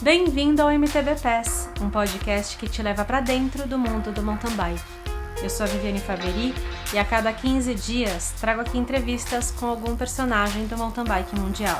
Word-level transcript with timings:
Bem-vindo 0.00 0.62
ao 0.62 0.70
MTB 0.70 1.16
Pass, 1.20 1.68
um 1.82 1.90
podcast 1.90 2.56
que 2.56 2.68
te 2.68 2.80
leva 2.82 3.04
para 3.04 3.20
dentro 3.20 3.68
do 3.68 3.76
mundo 3.76 4.10
do 4.12 4.22
mountain 4.22 4.54
bike. 4.56 4.80
Eu 5.42 5.50
sou 5.50 5.66
a 5.66 5.68
Viviane 5.68 6.00
Faveri 6.00 6.54
e 6.94 6.98
a 6.98 7.04
cada 7.04 7.32
15 7.32 7.74
dias 7.74 8.32
trago 8.40 8.60
aqui 8.60 8.78
entrevistas 8.78 9.50
com 9.50 9.66
algum 9.66 9.96
personagem 9.96 10.66
do 10.66 10.78
mountain 10.78 11.04
bike 11.04 11.38
mundial. 11.38 11.78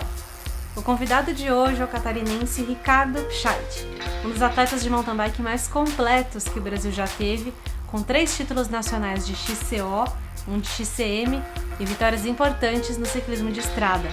O 0.77 0.83
convidado 0.83 1.33
de 1.33 1.51
hoje 1.51 1.81
é 1.81 1.85
o 1.85 1.89
catarinense 1.89 2.63
Ricardo 2.63 3.23
Pscheit, 3.29 3.87
um 4.25 4.31
dos 4.31 4.43
atletas 4.43 4.83
de 4.83 4.91
mountain 4.91 5.17
bike 5.17 5.41
mais 5.41 5.67
completos 5.67 6.45
que 6.45 6.59
o 6.59 6.63
Brasil 6.63 6.93
já 6.93 7.07
teve, 7.07 7.55
com 7.87 8.03
três 8.03 8.37
títulos 8.37 8.69
nacionais 8.69 9.27
de 9.27 9.35
XCO, 9.35 10.05
um 10.47 10.59
de 10.59 10.69
XCM 10.69 11.43
e 11.79 11.85
vitórias 11.85 12.27
importantes 12.27 12.97
no 12.99 13.07
ciclismo 13.07 13.51
de 13.51 13.61
estrada. 13.61 14.09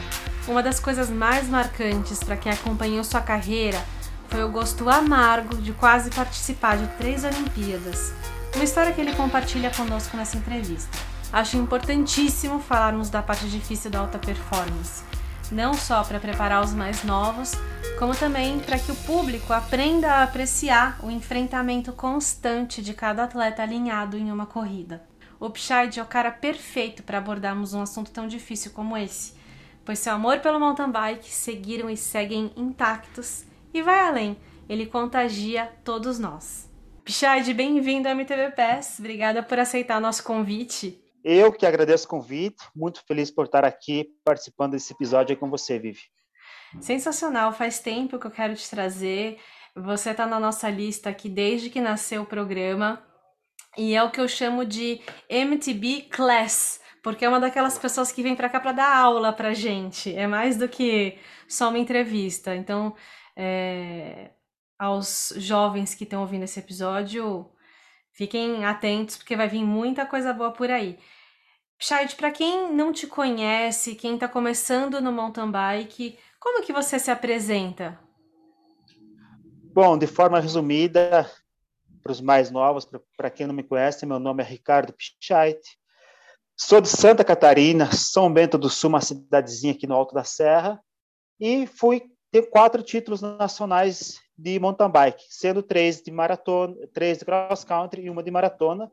Uma 0.47 0.61
das 0.61 0.79
coisas 0.79 1.09
mais 1.09 1.49
marcantes 1.49 2.23
para 2.23 2.37
quem 2.37 2.51
acompanhou 2.51 3.03
sua 3.03 3.21
carreira 3.21 3.81
foi 4.29 4.43
o 4.43 4.49
gosto 4.49 4.89
amargo 4.89 5.55
de 5.55 5.73
quase 5.73 6.09
participar 6.11 6.77
de 6.77 6.87
três 6.97 7.23
Olimpíadas. 7.23 8.13
Uma 8.53 8.63
história 8.63 8.93
que 8.93 9.01
ele 9.01 9.13
compartilha 9.13 9.69
conosco 9.71 10.15
nessa 10.15 10.37
entrevista. 10.37 10.97
Acho 11.33 11.57
importantíssimo 11.57 12.59
falarmos 12.59 13.09
da 13.09 13.21
parte 13.21 13.49
difícil 13.49 13.91
da 13.91 13.99
alta 13.99 14.17
performance, 14.17 15.03
não 15.51 15.73
só 15.73 16.03
para 16.03 16.19
preparar 16.19 16.63
os 16.63 16.73
mais 16.73 17.03
novos, 17.03 17.51
como 17.99 18.15
também 18.15 18.59
para 18.59 18.79
que 18.79 18.91
o 18.91 18.95
público 18.95 19.51
aprenda 19.51 20.11
a 20.11 20.23
apreciar 20.23 20.97
o 21.03 21.09
enfrentamento 21.09 21.91
constante 21.91 22.81
de 22.81 22.93
cada 22.93 23.23
atleta 23.23 23.63
alinhado 23.63 24.17
em 24.17 24.31
uma 24.31 24.45
corrida. 24.45 25.03
O 25.39 25.49
Pshide 25.49 25.99
é 25.99 26.03
o 26.03 26.07
cara 26.07 26.31
perfeito 26.31 27.03
para 27.03 27.17
abordarmos 27.17 27.73
um 27.73 27.81
assunto 27.81 28.11
tão 28.11 28.27
difícil 28.27 28.71
como 28.71 28.97
esse, 28.97 29.33
pois 29.83 29.99
seu 29.99 30.13
amor 30.13 30.39
pelo 30.39 30.59
mountain 30.59 30.89
bike 30.89 31.29
seguiram 31.29 31.89
e 31.89 31.97
seguem 31.97 32.51
intactos 32.55 33.43
e 33.73 33.81
vai 33.81 33.99
além, 33.99 34.37
ele 34.69 34.85
contagia 34.85 35.71
todos 35.83 36.17
nós. 36.17 36.69
Pichard, 37.03 37.53
bem-vindo 37.53 38.07
ao 38.07 38.13
MTV 38.13 38.51
Pass. 38.51 38.97
Obrigada 38.97 39.43
por 39.43 39.59
aceitar 39.59 39.99
nosso 39.99 40.23
convite. 40.23 40.99
Eu 41.23 41.51
que 41.51 41.65
agradeço 41.65 42.05
o 42.05 42.09
convite, 42.09 42.63
muito 42.75 43.03
feliz 43.05 43.29
por 43.29 43.45
estar 43.45 43.65
aqui 43.65 44.07
participando 44.23 44.71
desse 44.71 44.93
episódio 44.93 45.35
com 45.35 45.49
você, 45.49 45.77
Vivi. 45.77 45.99
Sensacional, 46.79 47.51
faz 47.51 47.79
tempo 47.79 48.17
que 48.17 48.27
eu 48.27 48.31
quero 48.31 48.55
te 48.55 48.69
trazer. 48.69 49.37
Você 49.75 50.11
está 50.11 50.25
na 50.25 50.39
nossa 50.39 50.69
lista 50.69 51.09
aqui 51.09 51.27
desde 51.27 51.69
que 51.69 51.81
nasceu 51.81 52.21
o 52.21 52.25
programa 52.25 53.03
e 53.77 53.95
é 53.95 54.03
o 54.03 54.09
que 54.11 54.19
eu 54.19 54.27
chamo 54.27 54.65
de 54.65 55.01
MTB 55.29 56.07
Class, 56.11 56.79
porque 57.03 57.25
é 57.25 57.29
uma 57.29 57.39
daquelas 57.39 57.77
pessoas 57.77 58.11
que 58.11 58.23
vem 58.23 58.35
para 58.35 58.49
cá 58.49 58.59
para 58.59 58.71
dar 58.71 58.97
aula 58.97 59.31
para 59.31 59.53
gente. 59.53 60.13
É 60.15 60.27
mais 60.27 60.57
do 60.57 60.67
que 60.67 61.17
só 61.47 61.69
uma 61.69 61.77
entrevista. 61.77 62.55
Então, 62.55 62.95
é, 63.35 64.31
aos 64.77 65.33
jovens 65.37 65.93
que 65.93 66.03
estão 66.03 66.21
ouvindo 66.21 66.43
esse 66.43 66.59
episódio, 66.59 67.49
fiquem 68.11 68.65
atentos 68.65 69.17
porque 69.17 69.35
vai 69.35 69.47
vir 69.47 69.63
muita 69.63 70.05
coisa 70.05 70.33
boa 70.33 70.51
por 70.51 70.69
aí. 70.69 70.97
Chad, 71.77 72.13
para 72.15 72.31
quem 72.31 72.73
não 72.73 72.93
te 72.93 73.05
conhece, 73.05 73.95
quem 73.95 74.15
está 74.15 74.27
começando 74.27 75.01
no 75.01 75.11
mountain 75.11 75.51
bike, 75.51 76.17
como 76.39 76.63
que 76.63 76.71
você 76.71 76.97
se 76.97 77.11
apresenta? 77.11 77.99
Bom, 79.73 79.97
de 79.97 80.07
forma 80.07 80.39
resumida, 80.39 81.29
para 82.05 82.11
os 82.11 82.21
mais 82.21 82.51
novos, 82.51 82.87
para 83.17 83.31
quem 83.31 83.47
não 83.47 83.55
me 83.55 83.63
conhece, 83.63 84.05
meu 84.05 84.19
nome 84.19 84.43
é 84.43 84.45
Ricardo 84.45 84.93
Pichait. 84.93 85.59
Sou 86.55 86.79
de 86.79 86.87
Santa 86.87 87.23
Catarina, 87.23 87.91
São 87.91 88.31
Bento 88.31 88.59
do 88.59 88.69
Sul, 88.69 88.89
uma 88.89 89.01
cidadezinha 89.01 89.73
aqui 89.73 89.87
no 89.87 89.95
Alto 89.95 90.13
da 90.13 90.23
Serra, 90.23 90.79
e 91.39 91.65
fui 91.65 92.03
ter 92.31 92.43
quatro 92.51 92.83
títulos 92.83 93.21
nacionais 93.21 94.19
de 94.37 94.59
mountain 94.59 94.87
bike, 94.87 95.23
sendo 95.31 95.63
três 95.63 95.99
de 95.99 96.11
maratona, 96.11 96.75
três 96.93 97.17
de 97.17 97.25
cross 97.25 97.63
country 97.63 98.03
e 98.03 98.09
uma 98.11 98.21
de 98.21 98.29
maratona, 98.29 98.91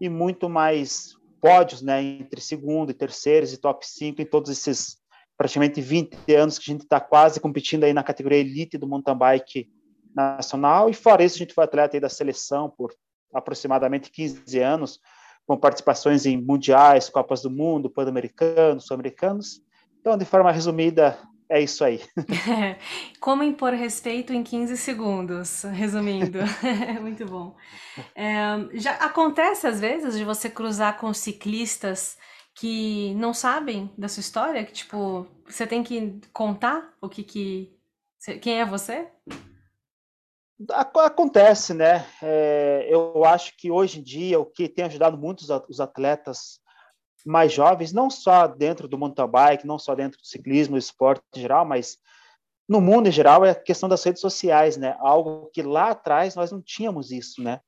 e 0.00 0.08
muito 0.08 0.48
mais 0.48 1.10
pódios, 1.42 1.82
né, 1.82 2.02
entre 2.02 2.40
segundo 2.40 2.90
e 2.90 2.94
terceiros 2.94 3.52
e 3.52 3.58
top 3.58 3.86
5 3.86 4.22
em 4.22 4.24
todos 4.24 4.50
esses 4.50 4.96
praticamente 5.36 5.82
20 5.82 6.16
anos 6.34 6.58
que 6.58 6.70
a 6.70 6.72
gente 6.72 6.84
está 6.84 6.98
quase 6.98 7.40
competindo 7.40 7.84
aí 7.84 7.92
na 7.92 8.02
categoria 8.02 8.38
elite 8.38 8.78
do 8.78 8.86
mountain 8.86 9.18
bike 9.18 9.68
nacional, 10.14 10.88
e 10.88 10.94
fora 10.94 11.24
isso 11.24 11.36
a 11.36 11.38
gente 11.38 11.54
foi 11.54 11.64
atleta 11.64 12.00
da 12.00 12.08
seleção 12.08 12.70
por 12.70 12.94
aproximadamente 13.32 14.10
15 14.10 14.58
anos, 14.60 15.00
com 15.46 15.56
participações 15.56 16.24
em 16.24 16.40
mundiais, 16.40 17.10
Copas 17.10 17.42
do 17.42 17.50
Mundo, 17.50 17.90
Pan-Americanos, 17.90 18.86
Sul-Americanos. 18.86 19.60
Então, 20.00 20.16
de 20.16 20.24
forma 20.24 20.52
resumida, 20.52 21.18
é 21.48 21.60
isso 21.60 21.84
aí. 21.84 22.00
Como 23.20 23.42
impor 23.42 23.72
respeito 23.72 24.32
em 24.32 24.42
15 24.42 24.76
segundos, 24.76 25.62
resumindo. 25.64 26.38
Muito 27.00 27.26
bom. 27.26 27.54
É, 28.14 28.34
já 28.74 28.92
acontece 28.92 29.66
às 29.66 29.80
vezes 29.80 30.16
de 30.16 30.24
você 30.24 30.48
cruzar 30.48 30.98
com 30.98 31.12
ciclistas 31.12 32.16
que 32.54 33.14
não 33.16 33.34
sabem 33.34 33.90
da 33.98 34.08
sua 34.08 34.20
história, 34.20 34.64
que 34.64 34.72
tipo, 34.72 35.26
você 35.46 35.66
tem 35.66 35.82
que 35.82 36.20
contar 36.32 36.94
o 37.00 37.08
que 37.08 37.22
que 37.22 37.76
quem 38.40 38.60
é 38.60 38.64
você? 38.64 39.08
Acontece, 40.70 41.74
né? 41.74 42.06
É, 42.22 42.86
eu 42.88 43.24
acho 43.24 43.56
que 43.56 43.70
hoje 43.70 43.98
em 43.98 44.02
dia 44.02 44.38
o 44.38 44.46
que 44.46 44.68
tem 44.68 44.84
ajudado 44.84 45.18
muito 45.18 45.40
os 45.68 45.80
atletas 45.80 46.60
mais 47.26 47.52
jovens, 47.52 47.92
não 47.92 48.10
só 48.10 48.46
dentro 48.46 48.86
do 48.86 48.98
mountain 48.98 49.26
bike, 49.26 49.66
não 49.66 49.78
só 49.78 49.94
dentro 49.94 50.18
do 50.18 50.26
ciclismo, 50.26 50.76
esporte 50.76 51.22
em 51.34 51.40
geral, 51.40 51.64
mas 51.64 51.96
no 52.68 52.80
mundo 52.80 53.08
em 53.08 53.12
geral 53.12 53.44
é 53.44 53.50
a 53.50 53.54
questão 53.54 53.88
das 53.88 54.04
redes 54.04 54.20
sociais, 54.20 54.76
né? 54.76 54.96
Algo 55.00 55.50
que 55.52 55.62
lá 55.62 55.90
atrás 55.90 56.34
nós 56.34 56.52
não 56.52 56.62
tínhamos 56.62 57.10
isso, 57.10 57.42
né? 57.42 57.60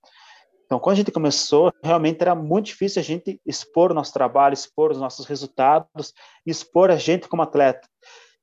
Então, 0.65 0.81
quando 0.81 0.95
a 0.95 0.97
gente 0.97 1.13
começou, 1.13 1.73
realmente 1.83 2.21
era 2.21 2.35
muito 2.35 2.67
difícil 2.67 3.01
a 3.01 3.05
gente 3.05 3.41
expor 3.47 3.93
o 3.93 3.95
nosso 3.95 4.13
trabalho, 4.13 4.53
expor 4.53 4.91
os 4.91 4.99
nossos 4.99 5.25
resultados, 5.25 6.13
expor 6.45 6.91
a 6.91 6.97
gente 6.97 7.29
como 7.29 7.43
atleta. 7.43 7.89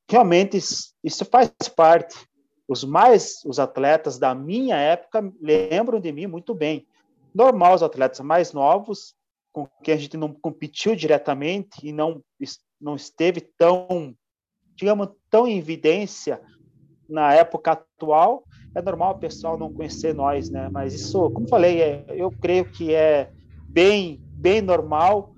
Realmente 0.10 0.58
isso 0.58 1.26
faz 1.26 1.52
parte. 1.76 2.16
Os 2.68 2.84
mais 2.84 3.42
os 3.46 3.60
atletas 3.60 4.18
da 4.18 4.34
minha 4.34 4.78
época 4.78 5.34
lembram 5.42 6.00
de 6.00 6.12
mim 6.12 6.28
muito 6.28 6.54
bem. 6.54 6.86
Normal 7.34 7.76
os 7.76 7.84
atletas 7.84 8.20
mais 8.22 8.54
novos 8.54 9.16
com 9.52 9.68
quem 9.84 9.94
a 9.94 9.98
gente 9.98 10.18
não 10.18 10.34
competiu 10.34 10.96
diretamente 10.96 11.88
e 11.88 11.92
não, 11.92 12.24
não 12.82 12.96
esteve 12.96 13.40
tão, 13.40 14.16
digamos, 14.76 15.10
tão 15.30 15.48
em 15.48 15.60
evidência 15.60 16.42
na 17.08 17.34
época 17.34 17.74
atual, 17.74 18.44
é 18.76 18.82
normal 18.82 19.14
o 19.14 19.20
pessoal 19.20 19.58
não 19.58 19.72
conhecer 19.72 20.16
nós, 20.16 20.50
né? 20.50 20.68
Mas 20.70 20.96
isso, 20.96 21.30
como 21.30 21.48
falei, 21.48 21.82
é, 21.82 22.06
eu 22.10 22.32
creio 22.32 22.66
que 22.72 22.94
é 22.94 23.32
bem, 23.70 24.20
bem 24.32 24.62
normal 24.62 25.36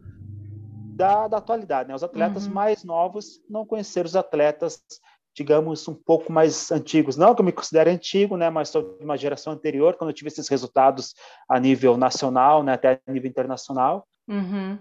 da, 0.96 1.28
da 1.28 1.38
atualidade, 1.38 1.90
né? 1.90 1.96
Os 1.96 2.04
atletas 2.04 2.48
uhum. 2.48 2.54
mais 2.54 2.84
novos 2.86 3.42
não 3.50 3.66
conheceram 3.66 4.08
os 4.08 4.16
atletas 4.16 4.82
digamos, 5.36 5.88
um 5.88 5.94
pouco 5.94 6.32
mais 6.32 6.72
antigos. 6.72 7.18
Não 7.18 7.36
que 7.36 7.42
eu 7.42 7.46
me 7.46 7.52
considere 7.52 7.90
antigo, 7.90 8.38
né, 8.38 8.50
mas 8.50 8.70
sou 8.70 8.98
de 8.98 9.04
uma 9.04 9.18
geração 9.18 9.54
anterior, 9.54 9.96
quando 9.96 10.10
eu 10.10 10.14
tive 10.14 10.30
esses 10.30 10.48
resultados 10.48 11.14
a 11.50 11.60
nível 11.60 11.98
nacional, 11.98 12.64
né, 12.64 12.74
até 12.74 13.02
a 13.06 13.12
nível 13.12 13.30
internacional. 13.30 14.08
Uhum. 14.28 14.80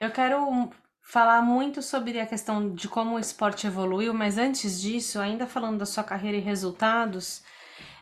Eu 0.00 0.10
quero 0.10 0.70
falar 1.02 1.42
muito 1.42 1.82
sobre 1.82 2.18
a 2.18 2.26
questão 2.26 2.72
de 2.72 2.88
como 2.88 3.16
o 3.16 3.18
esporte 3.18 3.66
evoluiu, 3.66 4.14
mas 4.14 4.38
antes 4.38 4.80
disso, 4.80 5.20
ainda 5.20 5.46
falando 5.46 5.78
da 5.78 5.86
sua 5.86 6.02
carreira 6.02 6.38
e 6.38 6.40
resultados, 6.40 7.42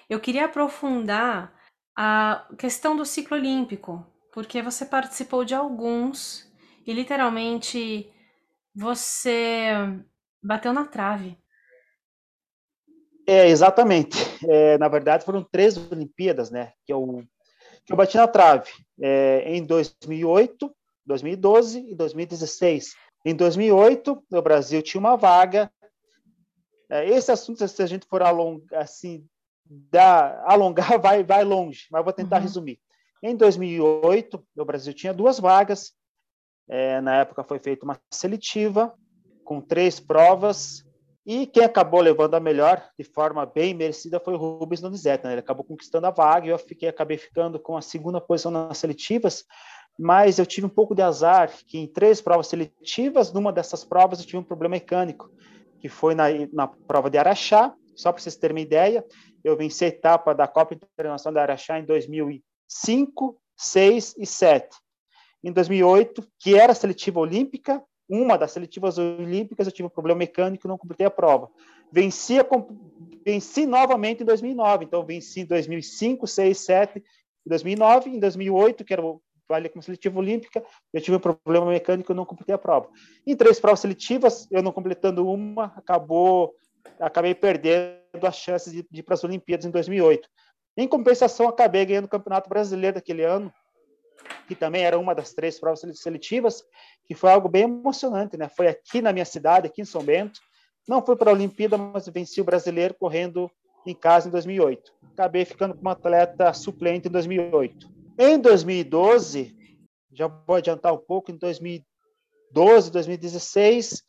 eu 0.09 0.21
queria 0.21 0.45
aprofundar 0.45 1.53
a 1.97 2.47
questão 2.57 2.97
do 2.97 3.05
ciclo 3.05 3.37
olímpico, 3.37 4.07
porque 4.33 4.63
você 4.63 4.87
participou 4.87 5.45
de 5.45 5.55
alguns 5.55 6.49
e 6.87 6.93
literalmente 6.93 8.09
você 8.73 9.73
bateu 10.41 10.73
na 10.73 10.85
trave. 10.85 11.37
É, 13.29 13.47
exatamente. 13.47 14.17
É, 14.49 14.79
na 14.79 14.89
verdade, 14.89 15.23
foram 15.23 15.45
três 15.45 15.77
Olimpíadas, 15.77 16.51
né? 16.51 16.73
Que 16.87 16.95
eu, 16.95 17.23
que 17.85 17.93
eu 17.93 17.97
bati 17.97 18.17
na 18.17 18.27
trave. 18.27 18.71
É, 18.99 19.43
em 19.45 19.63
2008, 19.63 20.75
2012 21.05 21.91
e 21.91 21.95
2016. 21.95 22.95
Em 23.27 23.35
2008, 23.35 24.25
o 24.33 24.43
Brasil 24.43 24.81
tinha 24.81 24.99
uma 24.99 25.15
vaga. 25.15 25.71
É, 26.89 27.07
esse 27.07 27.31
assunto, 27.31 27.69
se 27.69 27.83
a 27.83 27.87
gente 27.87 28.07
for 28.07 28.23
alongar, 28.23 28.81
assim, 28.81 29.27
dá, 29.67 30.43
alongar, 30.47 30.97
vai, 30.99 31.23
vai 31.23 31.45
longe, 31.45 31.87
mas 31.91 32.03
vou 32.03 32.15
tentar 32.15 32.37
uhum. 32.37 32.43
resumir. 32.45 32.81
Em 33.23 33.37
2008, 33.37 34.43
o 34.57 34.65
Brasil 34.65 34.95
tinha 34.95 35.13
duas 35.13 35.39
vagas. 35.39 35.93
É, 36.67 36.99
na 37.03 37.17
época 37.17 37.45
foi 37.45 37.59
feita 37.59 37.85
uma 37.85 38.01
seletiva 38.11 38.95
com 39.45 39.61
três 39.61 40.01
provas 40.01 40.88
e 41.31 41.47
quem 41.47 41.63
acabou 41.63 42.01
levando 42.01 42.37
a 42.37 42.41
melhor, 42.41 42.83
de 42.99 43.05
forma 43.05 43.45
bem 43.45 43.75
merecida, 43.75 44.19
foi 44.19 44.33
o 44.33 44.39
Rubens 44.39 44.81
Donizete. 44.81 45.25
Né? 45.25 45.33
Ele 45.33 45.41
acabou 45.41 45.63
conquistando 45.63 46.07
a 46.07 46.11
vaga 46.11 46.47
e 46.47 46.49
eu 46.49 46.59
fiquei, 46.59 46.89
acabei 46.89 47.19
ficando 47.19 47.61
com 47.61 47.77
a 47.77 47.83
segunda 47.83 48.19
posição 48.19 48.51
nas 48.51 48.79
seletivas, 48.79 49.45
mas 49.99 50.39
eu 50.39 50.47
tive 50.47 50.67
um 50.67 50.71
pouco 50.71 50.95
de 50.95 51.03
azar, 51.03 51.53
que 51.67 51.77
em 51.77 51.87
três 51.87 52.23
provas 52.23 52.47
seletivas, 52.47 53.31
numa 53.31 53.53
dessas 53.53 53.85
provas 53.85 54.21
eu 54.21 54.25
tive 54.25 54.39
um 54.39 54.43
problema 54.43 54.77
mecânico, 54.77 55.31
que 55.79 55.87
foi 55.91 56.15
na, 56.15 56.29
na 56.51 56.67
prova 56.67 57.11
de 57.11 57.19
Araxá, 57.19 57.75
só 57.95 58.11
para 58.11 58.23
vocês 58.23 58.35
terem 58.35 58.57
uma 58.57 58.63
ideia, 58.63 59.05
eu 59.45 59.55
venci 59.55 59.85
a 59.85 59.89
etapa 59.89 60.35
da 60.35 60.49
Copa 60.49 60.73
Internacional 60.73 61.35
de 61.35 61.41
Araxá 61.41 61.79
em 61.79 61.85
2005, 61.85 63.39
6 63.55 64.15
e 64.17 64.25
7. 64.25 64.67
Em 65.45 65.53
2008, 65.53 66.27
que 66.41 66.57
era 66.57 66.73
seletiva 66.73 67.21
olímpica, 67.21 67.85
uma 68.09 68.39
das 68.39 68.53
seletivas 68.53 68.97
olímpicas, 68.99 69.67
eu 69.67 69.73
tive 69.73 69.87
um 69.87 69.91
problema 69.91 70.19
mecânico 70.19 70.67
e 70.67 70.69
não 70.69 70.79
completei 70.79 71.07
a 71.07 71.11
prova. 71.11 71.51
Venci, 71.93 72.39
a, 72.39 72.47
venci 73.25 73.67
novamente 73.67 74.23
em 74.23 74.27
2009, 74.27 74.85
então 74.85 75.05
venci 75.05 75.41
em 75.41 75.45
2005, 75.45 76.27
6, 76.27 76.59
7 76.59 77.05
e 77.45 77.49
2009. 77.49 78.11
Em 78.11 78.19
2008, 78.19 78.85
que 78.85 78.93
era 78.93 79.05
o 79.05 79.21
vale 79.49 79.69
como 79.69 79.83
seletiva 79.83 80.19
olímpica, 80.19 80.63
eu 80.93 81.01
tive 81.01 81.17
um 81.17 81.21
problema 81.21 81.67
mecânico 81.67 82.13
e 82.13 82.15
não 82.15 82.27
completei 82.27 82.55
a 82.55 82.59
prova. 82.59 82.89
Em 83.27 83.35
três 83.35 83.59
provas 83.59 83.81
seletivas, 83.81 84.47
eu 84.51 84.63
não 84.63 84.73
completando 84.73 85.27
uma, 85.27 85.73
acabou, 85.75 86.55
acabei 87.01 87.35
perdendo 87.35 87.99
as 88.25 88.37
chances 88.37 88.73
de, 88.73 88.87
de 88.91 89.01
ir 89.01 89.03
para 89.03 89.15
as 89.15 89.25
Olimpíadas 89.25 89.65
em 89.65 89.71
2008. 89.71 90.29
Em 90.77 90.87
compensação, 90.87 91.49
acabei 91.49 91.85
ganhando 91.87 92.05
o 92.05 92.09
Campeonato 92.09 92.49
Brasileiro 92.49 92.97
daquele 92.97 93.25
ano, 93.25 93.53
que 94.47 94.55
também 94.55 94.83
era 94.83 94.99
uma 94.99 95.15
das 95.15 95.33
três 95.33 95.59
provas 95.59 95.83
seletivas, 95.95 96.65
que 97.07 97.15
foi 97.15 97.31
algo 97.31 97.49
bem 97.49 97.65
emocionante, 97.65 98.37
né? 98.37 98.49
Foi 98.49 98.69
aqui 98.69 99.01
na 99.01 99.13
minha 99.13 99.25
cidade, 99.25 99.67
aqui 99.67 99.83
em 99.83 99.85
São 99.85 100.03
Bento. 100.03 100.41
Não 100.87 101.05
fui 101.05 101.17
para 101.17 101.31
a 101.31 101.35
Olimpíada, 101.35 101.77
mas 101.77 102.09
venci 102.09 102.41
o 102.41 102.45
brasileiro 102.45 102.95
correndo 102.95 103.51
em 103.87 103.95
casa 103.95 104.29
em 104.29 104.31
2008. 104.31 104.93
Acabei 105.13 105.45
ficando 105.45 105.75
como 105.75 105.89
atleta 105.89 106.53
suplente 106.53 107.09
em 107.09 107.11
2008. 107.11 107.89
Em 108.19 108.39
2012, 108.39 109.55
já 110.13 110.27
vou 110.27 110.57
adiantar 110.57 110.93
um 110.93 110.99
pouco, 110.99 111.31
em 111.31 111.37
2012, 111.37 112.91
2016, 112.91 114.03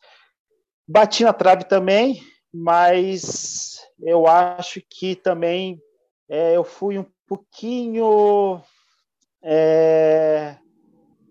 bati 0.88 1.22
na 1.22 1.32
trave 1.32 1.64
também, 1.64 2.22
mas 2.52 3.80
eu 4.00 4.26
acho 4.26 4.82
que 4.88 5.14
também 5.14 5.80
é, 6.28 6.56
eu 6.56 6.64
fui 6.64 6.98
um 6.98 7.06
pouquinho. 7.26 8.60
É, 9.42 10.56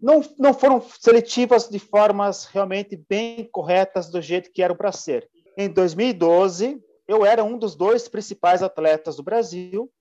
não, 0.02 0.22
não 0.38 0.54
foram 0.54 0.82
seletivas 0.82 1.70
de 1.70 1.78
formas 1.78 2.46
realmente 2.46 2.96
bem 3.10 3.48
corretas 3.52 4.10
do 4.10 4.22
jeito 4.22 4.52
que 4.52 4.64
eram 4.64 4.76
para 4.76 4.92
ser. 4.92 5.30
Em 5.58 5.70
2012, 5.70 6.82
eu 7.08 7.26
era 7.26 7.44
um 7.44 7.58
dos 7.58 7.76
dois 7.76 8.08
principais 8.08 8.64
atletas 8.64 9.18
do 9.18 9.24
Brasil, 9.24 9.92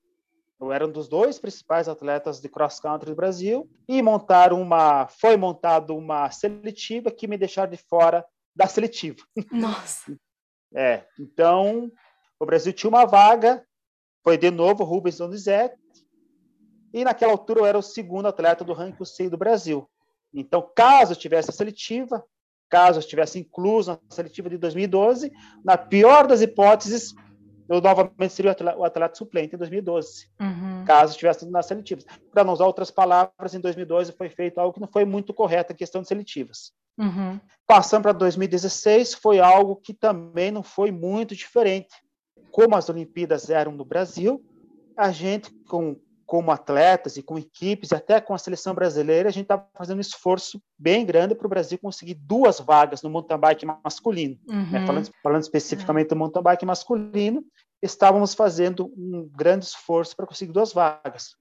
eu 0.59 0.71
era 0.71 0.85
um 0.85 0.91
dos 0.91 1.07
dois 1.07 1.39
principais 1.39 1.87
atletas 1.87 2.41
de 2.41 2.49
cross 2.49 2.79
country 2.79 3.09
do 3.09 3.15
Brasil 3.15 3.69
e 3.87 4.01
montaram 4.01 4.61
uma, 4.61 5.07
foi 5.07 5.37
montado 5.37 5.95
uma 5.95 6.29
seletiva 6.31 7.09
que 7.09 7.27
me 7.27 7.37
deixaram 7.37 7.71
de 7.71 7.77
fora 7.77 8.25
da 8.55 8.67
seletiva. 8.67 9.23
Nossa. 9.51 10.17
é, 10.75 11.05
então 11.17 11.91
o 12.39 12.45
Brasil 12.45 12.73
tinha 12.73 12.89
uma 12.89 13.05
vaga, 13.05 13.65
foi 14.23 14.37
de 14.37 14.51
novo 14.51 14.83
Rubens 14.83 15.17
Donizete 15.17 15.77
e 16.93 17.03
naquela 17.03 17.31
altura 17.31 17.61
eu 17.61 17.65
era 17.65 17.77
o 17.77 17.83
segundo 17.83 18.27
atleta 18.27 18.63
do 18.63 18.73
ranking 18.73 19.05
C 19.05 19.29
do 19.29 19.37
Brasil. 19.37 19.89
Então, 20.33 20.67
caso 20.75 21.13
eu 21.13 21.17
tivesse 21.17 21.49
a 21.49 21.53
seletiva, 21.53 22.23
caso 22.69 22.97
eu 22.97 23.01
estivesse 23.01 23.39
incluso 23.39 23.91
na 23.91 23.99
seletiva 24.09 24.49
de 24.49 24.57
2012, 24.57 25.31
na 25.63 25.77
pior 25.77 26.27
das 26.27 26.41
hipóteses, 26.41 27.13
eu 27.67 27.81
novamente 27.81 28.33
seria 28.33 28.49
o 28.49 28.51
atleta, 28.51 28.77
o 28.79 28.83
atleta 28.83 29.15
suplente 29.15 29.55
em 29.55 29.57
2012, 29.57 30.27
uhum. 30.39 30.83
caso 30.85 31.11
estivesse 31.11 31.47
nas 31.49 31.67
seletivas. 31.67 32.05
Para 32.31 32.43
não 32.43 32.53
usar 32.53 32.65
outras 32.65 32.89
palavras, 32.89 33.53
em 33.53 33.59
2012 33.59 34.11
foi 34.13 34.29
feito 34.29 34.59
algo 34.59 34.73
que 34.73 34.79
não 34.79 34.87
foi 34.87 35.05
muito 35.05 35.33
correto, 35.33 35.71
a 35.71 35.75
questão 35.75 36.01
de 36.01 36.07
seletivas. 36.07 36.71
Uhum. 36.97 37.39
Passando 37.65 38.03
para 38.03 38.11
2016, 38.11 39.13
foi 39.13 39.39
algo 39.39 39.75
que 39.75 39.93
também 39.93 40.51
não 40.51 40.63
foi 40.63 40.91
muito 40.91 41.35
diferente. 41.35 41.95
Como 42.51 42.75
as 42.75 42.89
Olimpíadas 42.89 43.49
eram 43.49 43.71
no 43.71 43.85
Brasil, 43.85 44.43
a 44.97 45.11
gente, 45.11 45.51
com 45.65 45.95
como 46.29 46.51
atletas 46.51 47.17
e 47.17 47.23
com 47.23 47.39
equipes, 47.39 47.89
e 47.89 47.95
até 47.95 48.21
com 48.21 48.35
a 48.35 48.37
seleção 48.37 48.75
brasileira, 48.75 49.29
a 49.29 49.31
gente 49.31 49.45
estava 49.45 49.67
fazendo 49.73 49.97
um 49.97 50.01
esforço 50.01 50.61
bem 50.77 51.03
grande 51.03 51.33
para 51.33 51.47
o 51.47 51.49
Brasil 51.49 51.79
conseguir 51.79 52.13
duas 52.13 52.59
vagas 52.59 53.01
no 53.01 53.09
mountain 53.09 53.39
bike 53.39 53.65
masculino. 53.65 54.37
Né? 54.47 54.55
Uhum. 54.55 54.71
Né? 54.71 54.85
Falando, 54.85 55.09
falando, 55.23 55.41
especificamente 55.41 56.09
do 56.09 56.15
mountain 56.15 56.43
bike 56.43 56.67
masculino, 56.67 57.43
estávamos 57.81 58.35
fazendo 58.35 58.93
um 58.95 59.27
grande 59.35 59.65
esforço 59.65 60.15
para 60.15 60.27
conseguir 60.27 60.51
duas 60.51 60.71
vagas. 60.71 61.35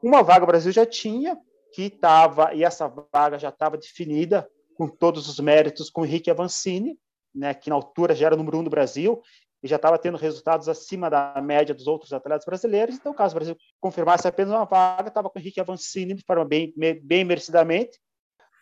Uma 0.00 0.22
vaga 0.22 0.44
o 0.44 0.46
Brasil 0.46 0.70
já 0.70 0.86
tinha, 0.86 1.36
que 1.74 1.82
estava, 1.82 2.54
e 2.54 2.62
essa 2.62 2.86
vaga 3.12 3.36
já 3.36 3.48
estava 3.48 3.76
definida 3.76 4.48
com 4.76 4.86
todos 4.86 5.28
os 5.28 5.40
méritos 5.40 5.90
com 5.90 6.02
o 6.02 6.06
Henrique 6.06 6.30
Avancini, 6.30 6.96
né, 7.34 7.52
que 7.52 7.68
na 7.68 7.74
altura 7.74 8.14
já 8.14 8.26
era 8.26 8.36
o 8.36 8.38
número 8.38 8.58
um 8.58 8.62
do 8.62 8.70
Brasil, 8.70 9.20
e 9.62 9.68
já 9.68 9.76
estava 9.76 9.98
tendo 9.98 10.16
resultados 10.16 10.68
acima 10.68 11.10
da 11.10 11.40
média 11.42 11.74
dos 11.74 11.86
outros 11.86 12.12
atletas 12.12 12.44
brasileiros. 12.44 12.96
Então, 12.96 13.12
caso 13.12 13.34
o 13.34 13.38
Brasil 13.38 13.56
confirmasse 13.80 14.26
apenas 14.26 14.52
uma 14.52 14.64
vaga, 14.64 15.08
estava 15.08 15.28
com 15.28 15.38
o 15.38 15.40
Henrique 15.40 15.60
Avancini 15.60 16.14
de 16.14 16.24
forma 16.24 16.44
bem, 16.44 16.72
bem 17.02 17.24
merecidamente, 17.24 17.98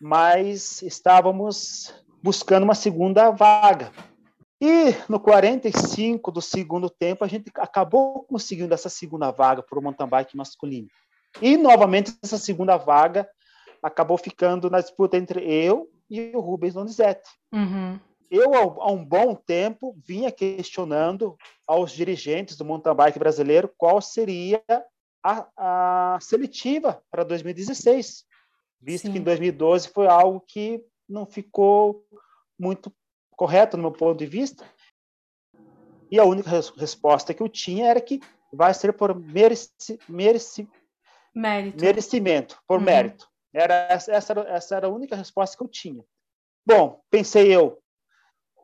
mas 0.00 0.82
estávamos 0.82 1.94
buscando 2.22 2.64
uma 2.64 2.74
segunda 2.74 3.30
vaga. 3.30 3.92
E 4.60 4.92
no 5.08 5.20
45 5.20 6.32
do 6.32 6.42
segundo 6.42 6.90
tempo, 6.90 7.24
a 7.24 7.28
gente 7.28 7.48
acabou 7.56 8.24
conseguindo 8.24 8.74
essa 8.74 8.88
segunda 8.88 9.30
vaga 9.30 9.62
para 9.62 9.78
o 9.78 9.82
mountain 9.82 10.08
bike 10.08 10.36
masculino. 10.36 10.88
E, 11.40 11.56
novamente, 11.56 12.12
essa 12.24 12.38
segunda 12.38 12.76
vaga 12.76 13.28
acabou 13.80 14.18
ficando 14.18 14.68
na 14.68 14.80
disputa 14.80 15.16
entre 15.16 15.44
eu 15.48 15.88
e 16.10 16.32
o 16.34 16.40
Rubens 16.40 16.74
Donizete. 16.74 17.30
Uhum 17.52 18.00
eu, 18.30 18.54
há 18.54 18.90
um 18.90 19.04
bom 19.04 19.34
tempo, 19.34 19.96
vinha 20.04 20.30
questionando 20.30 21.36
aos 21.66 21.92
dirigentes 21.92 22.56
do 22.56 22.64
mountain 22.64 22.94
bike 22.94 23.18
brasileiro 23.18 23.72
qual 23.76 24.00
seria 24.00 24.62
a, 25.22 26.14
a 26.14 26.18
seletiva 26.20 27.02
para 27.10 27.24
2016, 27.24 28.24
visto 28.80 29.06
Sim. 29.06 29.12
que 29.12 29.18
em 29.18 29.22
2012 29.22 29.88
foi 29.88 30.06
algo 30.06 30.40
que 30.40 30.84
não 31.08 31.26
ficou 31.26 32.06
muito 32.58 32.92
correto 33.32 33.76
no 33.76 33.84
meu 33.84 33.92
ponto 33.92 34.18
de 34.18 34.26
vista. 34.26 34.64
E 36.10 36.18
a 36.18 36.24
única 36.24 36.50
res 36.50 36.70
resposta 36.70 37.34
que 37.34 37.42
eu 37.42 37.48
tinha 37.48 37.86
era 37.86 38.00
que 38.00 38.20
vai 38.52 38.72
ser 38.72 38.92
por 38.92 39.14
mereci 39.14 39.98
mereci 40.08 40.68
mérito. 41.34 41.82
merecimento, 41.82 42.62
por 42.66 42.78
uhum. 42.78 42.84
mérito. 42.84 43.28
Era 43.52 43.74
essa, 43.90 44.12
essa, 44.12 44.32
era, 44.32 44.48
essa 44.50 44.76
era 44.76 44.86
a 44.86 44.90
única 44.90 45.16
resposta 45.16 45.56
que 45.56 45.62
eu 45.62 45.68
tinha. 45.68 46.04
Bom, 46.66 47.00
pensei 47.10 47.54
eu, 47.54 47.78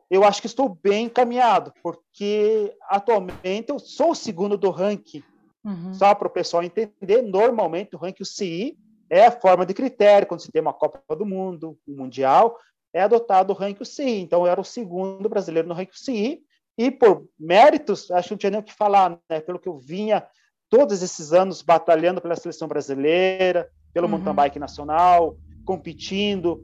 eu 0.09 0.23
acho 0.23 0.41
que 0.41 0.47
estou 0.47 0.69
bem 0.69 1.05
encaminhado, 1.05 1.73
porque 1.81 2.75
atualmente 2.89 3.69
eu 3.69 3.79
sou 3.79 4.11
o 4.11 4.15
segundo 4.15 4.57
do 4.57 4.69
ranking. 4.69 5.23
Uhum. 5.63 5.93
Só 5.93 6.13
para 6.13 6.27
o 6.27 6.31
pessoal 6.31 6.63
entender, 6.63 7.23
normalmente 7.23 7.95
o 7.95 7.99
ranking 7.99 8.21
UCI 8.21 8.77
é 9.09 9.25
a 9.25 9.31
forma 9.31 9.65
de 9.65 9.73
critério, 9.73 10.27
quando 10.27 10.41
se 10.41 10.51
tem 10.51 10.61
uma 10.61 10.73
Copa 10.73 11.15
do 11.15 11.25
Mundo, 11.25 11.77
um 11.87 11.95
Mundial, 11.95 12.57
é 12.93 13.01
adotado 13.01 13.51
o 13.51 13.55
ranking 13.55 13.81
UCI. 13.81 14.19
Então, 14.19 14.41
eu 14.41 14.51
era 14.51 14.61
o 14.61 14.65
segundo 14.65 15.27
brasileiro 15.27 15.67
no 15.67 15.73
ranking 15.73 15.93
UCI, 15.93 16.41
e 16.77 16.91
por 16.91 17.27
méritos, 17.39 18.11
acho 18.11 18.27
que 18.27 18.33
não 18.33 18.37
tinha 18.37 18.51
nem 18.51 18.59
o 18.59 18.63
que 18.63 18.73
falar, 18.73 19.17
né? 19.29 19.39
pelo 19.39 19.59
que 19.59 19.69
eu 19.69 19.77
vinha 19.77 20.25
todos 20.69 21.01
esses 21.01 21.31
anos 21.31 21.61
batalhando 21.61 22.21
pela 22.21 22.35
seleção 22.35 22.67
brasileira, 22.67 23.69
pelo 23.93 24.07
uhum. 24.07 24.11
mountain 24.11 24.35
bike 24.35 24.59
nacional, 24.59 25.37
competindo, 25.63 26.61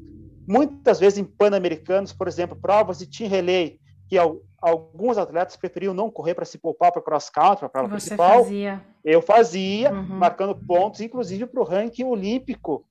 Muitas 0.51 0.99
vezes 0.99 1.17
em 1.17 1.23
pan-americanos, 1.23 2.11
por 2.11 2.27
exemplo, 2.27 2.59
provas 2.59 2.99
de 2.99 3.07
team 3.07 3.29
relay, 3.29 3.79
que 4.09 4.17
alguns 4.61 5.17
atletas 5.17 5.55
preferiam 5.55 5.93
não 5.93 6.11
correr 6.11 6.35
para 6.35 6.43
se 6.43 6.57
poupar 6.57 6.91
para 6.91 7.01
cross 7.01 7.29
country, 7.29 7.59
para 7.59 7.67
a 7.67 7.69
prova 7.69 7.87
Você 7.87 8.09
principal. 8.09 8.43
Fazia. 8.43 8.85
Eu 9.01 9.21
fazia, 9.21 9.93
uhum. 9.93 10.17
marcando 10.17 10.53
pontos, 10.53 10.99
inclusive 10.99 11.45
para 11.45 11.61
o 11.61 11.63
ranking 11.63 12.03
olímpico 12.03 12.85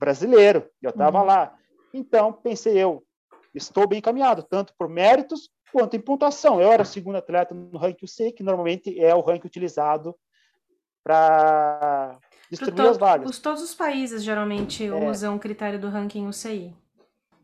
brasileiro. 0.00 0.68
Eu 0.82 0.90
estava 0.90 1.20
uhum. 1.20 1.26
lá. 1.26 1.54
Então, 1.94 2.32
pensei 2.32 2.76
eu, 2.76 3.04
estou 3.54 3.86
bem 3.86 4.00
encaminhado, 4.00 4.42
tanto 4.42 4.74
por 4.76 4.88
méritos 4.88 5.48
quanto 5.72 5.94
em 5.94 6.00
pontuação. 6.00 6.60
Eu 6.60 6.72
era 6.72 6.82
o 6.82 6.86
segundo 6.86 7.18
atleta 7.18 7.54
no 7.54 7.78
ranking 7.78 8.04
UC, 8.04 8.32
que 8.32 8.42
normalmente 8.42 9.00
é 9.00 9.14
o 9.14 9.20
ranking 9.20 9.46
utilizado 9.46 10.12
para 11.04 12.18
distribuir 12.50 12.88
as 12.88 12.98
vagas. 12.98 13.30
Os, 13.30 13.38
todos 13.38 13.62
os 13.62 13.74
países 13.74 14.22
geralmente 14.22 14.84
é. 14.84 15.10
usam 15.10 15.36
o 15.36 15.38
critério 15.38 15.78
do 15.78 15.88
ranking 15.88 16.26
UCI. 16.26 16.74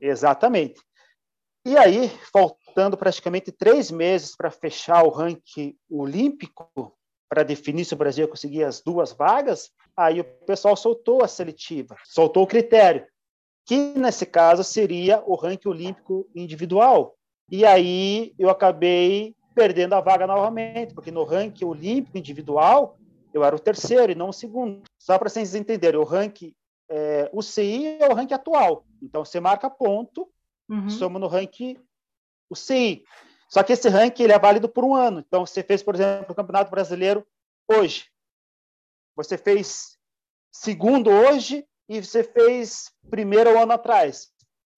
Exatamente. 0.00 0.80
E 1.64 1.76
aí, 1.76 2.10
faltando 2.32 2.96
praticamente 2.96 3.50
três 3.50 3.90
meses 3.90 4.36
para 4.36 4.50
fechar 4.50 5.04
o 5.04 5.08
ranking 5.08 5.76
olímpico, 5.90 6.70
para 7.28 7.42
definir 7.42 7.84
se 7.84 7.94
o 7.94 7.96
Brasil 7.96 8.24
ia 8.24 8.30
conseguir 8.30 8.64
as 8.64 8.80
duas 8.80 9.12
vagas, 9.12 9.70
aí 9.96 10.20
o 10.20 10.24
pessoal 10.24 10.76
soltou 10.76 11.24
a 11.24 11.28
seletiva, 11.28 11.96
soltou 12.04 12.44
o 12.44 12.46
critério, 12.46 13.04
que 13.64 13.76
nesse 13.98 14.24
caso 14.24 14.62
seria 14.62 15.22
o 15.26 15.34
ranking 15.34 15.68
olímpico 15.68 16.28
individual. 16.34 17.16
E 17.50 17.64
aí 17.64 18.32
eu 18.38 18.48
acabei 18.48 19.34
perdendo 19.54 19.94
a 19.94 20.00
vaga 20.00 20.26
novamente, 20.26 20.94
porque 20.94 21.10
no 21.10 21.24
ranking 21.24 21.64
olímpico 21.64 22.16
individual 22.16 22.95
eu 23.36 23.44
era 23.44 23.54
o 23.54 23.60
terceiro 23.60 24.10
e 24.10 24.14
não 24.14 24.30
o 24.30 24.32
segundo. 24.32 24.82
Só 24.98 25.18
para 25.18 25.28
vocês 25.28 25.54
entenderem, 25.54 26.00
o 26.00 26.04
ranking 26.04 26.54
é, 26.88 27.28
o 27.32 27.42
CI 27.42 27.98
é 28.00 28.08
o 28.08 28.14
ranking 28.14 28.34
atual. 28.34 28.86
Então, 29.02 29.24
você 29.24 29.38
marca 29.38 29.68
ponto, 29.68 30.28
uhum. 30.68 30.88
soma 30.88 31.18
no 31.18 31.26
ranking 31.26 31.76
o 32.48 32.56
CI. 32.56 33.04
Só 33.48 33.62
que 33.62 33.72
esse 33.74 33.88
ranking 33.88 34.22
ele 34.24 34.32
é 34.32 34.38
válido 34.38 34.68
por 34.68 34.84
um 34.84 34.94
ano. 34.94 35.22
Então, 35.26 35.44
você 35.44 35.62
fez, 35.62 35.82
por 35.82 35.94
exemplo, 35.94 36.32
o 36.32 36.34
Campeonato 36.34 36.70
Brasileiro 36.70 37.26
hoje. 37.68 38.06
Você 39.14 39.36
fez 39.36 39.98
segundo 40.50 41.10
hoje 41.10 41.66
e 41.88 42.02
você 42.02 42.24
fez 42.24 42.90
primeiro 43.10 43.50
um 43.50 43.60
ano 43.60 43.72
atrás. 43.72 44.30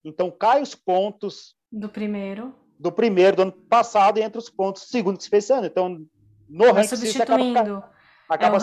Então, 0.05 0.31
cai 0.31 0.63
os 0.63 0.75
pontos... 0.75 1.55
Do 1.71 1.89
primeiro. 1.89 2.55
Do 2.79 2.91
primeiro, 2.91 3.37
do 3.37 3.43
ano 3.43 3.53
passado, 3.53 4.19
e 4.19 4.23
entre 4.23 4.39
os 4.39 4.51
pontos 4.51 4.83
do 4.83 4.89
segundo 4.89 5.17
que 5.17 5.25
você 5.25 5.31
fez 5.31 5.45
esse 5.45 5.53
ano. 5.53 5.67
Então, 5.67 6.05
no 6.49 6.73
ranking, 6.73 6.97
você 6.97 7.23
acaba, 7.23 7.93
acaba 8.29 8.57
é 8.57 8.59
o 8.59 8.61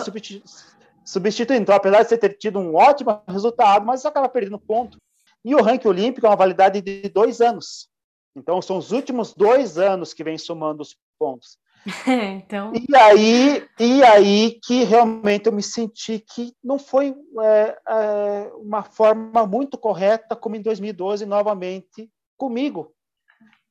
substituindo. 1.04 1.62
Então, 1.62 1.74
apesar 1.74 2.02
de 2.02 2.08
você 2.08 2.18
ter 2.18 2.36
tido 2.36 2.58
um 2.58 2.74
ótimo 2.74 3.22
resultado, 3.28 3.86
mas 3.86 4.00
você 4.00 4.08
acaba 4.08 4.28
perdendo 4.28 4.58
ponto. 4.58 4.98
E 5.44 5.54
o 5.54 5.62
ranking 5.62 5.88
olímpico 5.88 6.26
é 6.26 6.30
uma 6.30 6.36
validade 6.36 6.80
de 6.80 7.08
dois 7.08 7.40
anos. 7.40 7.88
Então, 8.34 8.60
são 8.60 8.76
os 8.76 8.92
últimos 8.92 9.32
dois 9.32 9.78
anos 9.78 10.12
que 10.12 10.24
vem 10.24 10.36
somando 10.36 10.82
os 10.82 10.96
pontos. 11.18 11.58
então... 12.06 12.72
E 12.74 12.96
aí, 12.96 13.66
e 13.78 14.02
aí 14.02 14.58
que 14.62 14.82
realmente 14.82 15.46
eu 15.46 15.52
me 15.52 15.62
senti 15.62 16.18
que 16.18 16.52
não 16.62 16.78
foi 16.78 17.14
é, 17.40 17.78
é, 17.88 18.50
uma 18.56 18.82
forma 18.82 19.46
muito 19.46 19.78
correta, 19.78 20.34
como 20.34 20.56
em 20.56 20.62
2012, 20.62 21.24
novamente, 21.24 22.10
comigo. 22.36 22.92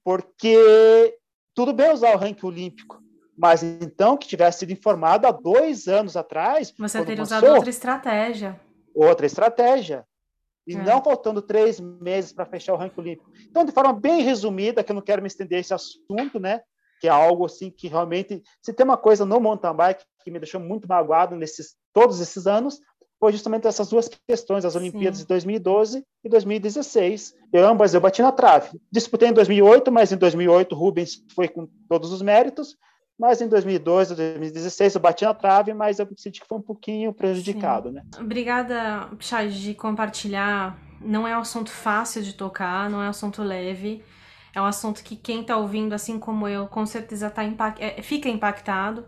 Porque 0.04 1.18
tudo 1.54 1.74
bem 1.74 1.92
usar 1.92 2.16
o 2.16 2.18
ranking 2.18 2.46
olímpico, 2.46 3.02
mas 3.38 3.64
então 3.64 4.18
que 4.18 4.28
tivesse 4.28 4.60
sido 4.60 4.72
informado 4.72 5.28
há 5.28 5.32
dois 5.32 5.88
anos 5.88 6.16
atrás. 6.16 6.74
Você 6.78 7.04
teria 7.04 7.24
usado 7.24 7.46
outra 7.48 7.70
estratégia. 7.70 8.60
Outra 8.94 9.26
estratégia. 9.26 10.06
E 10.68 10.74
é. 10.74 10.82
não 10.82 11.04
faltando 11.04 11.42
três 11.42 11.80
meses 11.80 12.32
para 12.32 12.46
fechar 12.46 12.74
o 12.74 12.78
ranking 12.78 13.00
olímpico. 13.00 13.32
Então, 13.50 13.64
de 13.64 13.72
forma 13.72 13.94
bem 13.94 14.22
resumida, 14.22 14.84
que 14.84 14.92
eu 14.92 14.96
não 14.96 15.02
quero 15.02 15.22
me 15.22 15.28
estender 15.28 15.60
esse 15.60 15.74
assunto, 15.74 16.40
né? 16.40 16.62
Que 17.00 17.08
é 17.08 17.12
algo 17.12 17.46
assim 17.46 17.70
que 17.70 17.88
realmente, 17.88 18.42
se 18.62 18.74
tem 18.74 18.84
uma 18.84 18.98
coisa 18.98 19.26
no 19.26 19.40
mountain 19.40 19.76
bike 19.76 20.04
que 20.24 20.32
me 20.32 20.40
deixou 20.40 20.60
muito 20.60 20.88
magoado 20.88 21.36
nesses 21.36 21.76
todos 21.94 22.20
esses 22.20 22.48
anos, 22.48 22.80
foi 23.20 23.32
justamente 23.32 23.68
essas 23.68 23.90
duas 23.90 24.10
questões, 24.28 24.66
as 24.66 24.76
Olimpíadas 24.76 25.20
Sim. 25.20 25.24
de 25.24 25.28
2012 25.28 26.06
e 26.24 26.30
2016. 26.30 27.34
Eu 27.54 27.66
ambas 27.66 27.94
eu 27.94 28.02
bati 28.02 28.22
na 28.22 28.32
trave. 28.32 28.80
Disputei 28.92 29.30
em 29.30 29.34
2008, 29.34 29.92
mas 29.92 30.12
em 30.12 30.18
2008 30.18 30.76
Rubens 30.76 31.24
foi 31.34 31.48
com 31.48 31.68
todos 31.88 32.12
os 32.12 32.22
méritos. 32.22 32.76
Mas 33.18 33.42
em 33.42 33.48
2012, 33.48 34.14
2016 34.14 34.96
eu 34.96 35.02
bati 35.02 35.24
na 35.24 35.34
trave, 35.34 35.74
mas 35.74 36.00
eu 36.00 36.08
senti 36.18 36.42
que 36.42 36.48
foi 36.48 36.58
um 36.58 36.62
pouquinho 36.62 37.14
prejudicado, 37.14 37.90
Sim. 37.90 37.96
né? 37.96 38.04
Obrigada, 38.20 39.10
Chad, 39.20 39.52
de 39.52 39.74
compartilhar. 39.74 40.78
Não 41.00 41.28
é 41.28 41.38
um 41.38 41.42
assunto 41.42 41.72
fácil 41.72 42.22
de 42.22 42.34
tocar, 42.34 42.90
não 42.90 43.02
é 43.02 43.06
um 43.06 43.10
assunto 43.10 43.42
leve. 43.42 44.04
É 44.54 44.62
um 44.62 44.66
assunto 44.66 45.04
que 45.04 45.16
quem 45.16 45.42
está 45.42 45.58
ouvindo, 45.58 45.94
assim 45.94 46.20
como 46.20 46.48
eu, 46.48 46.68
com 46.68 46.86
certeza 46.86 47.30
tá 47.30 47.44
impact... 47.44 47.82
É, 47.82 48.02
fica 48.02 48.28
impactado. 48.28 49.06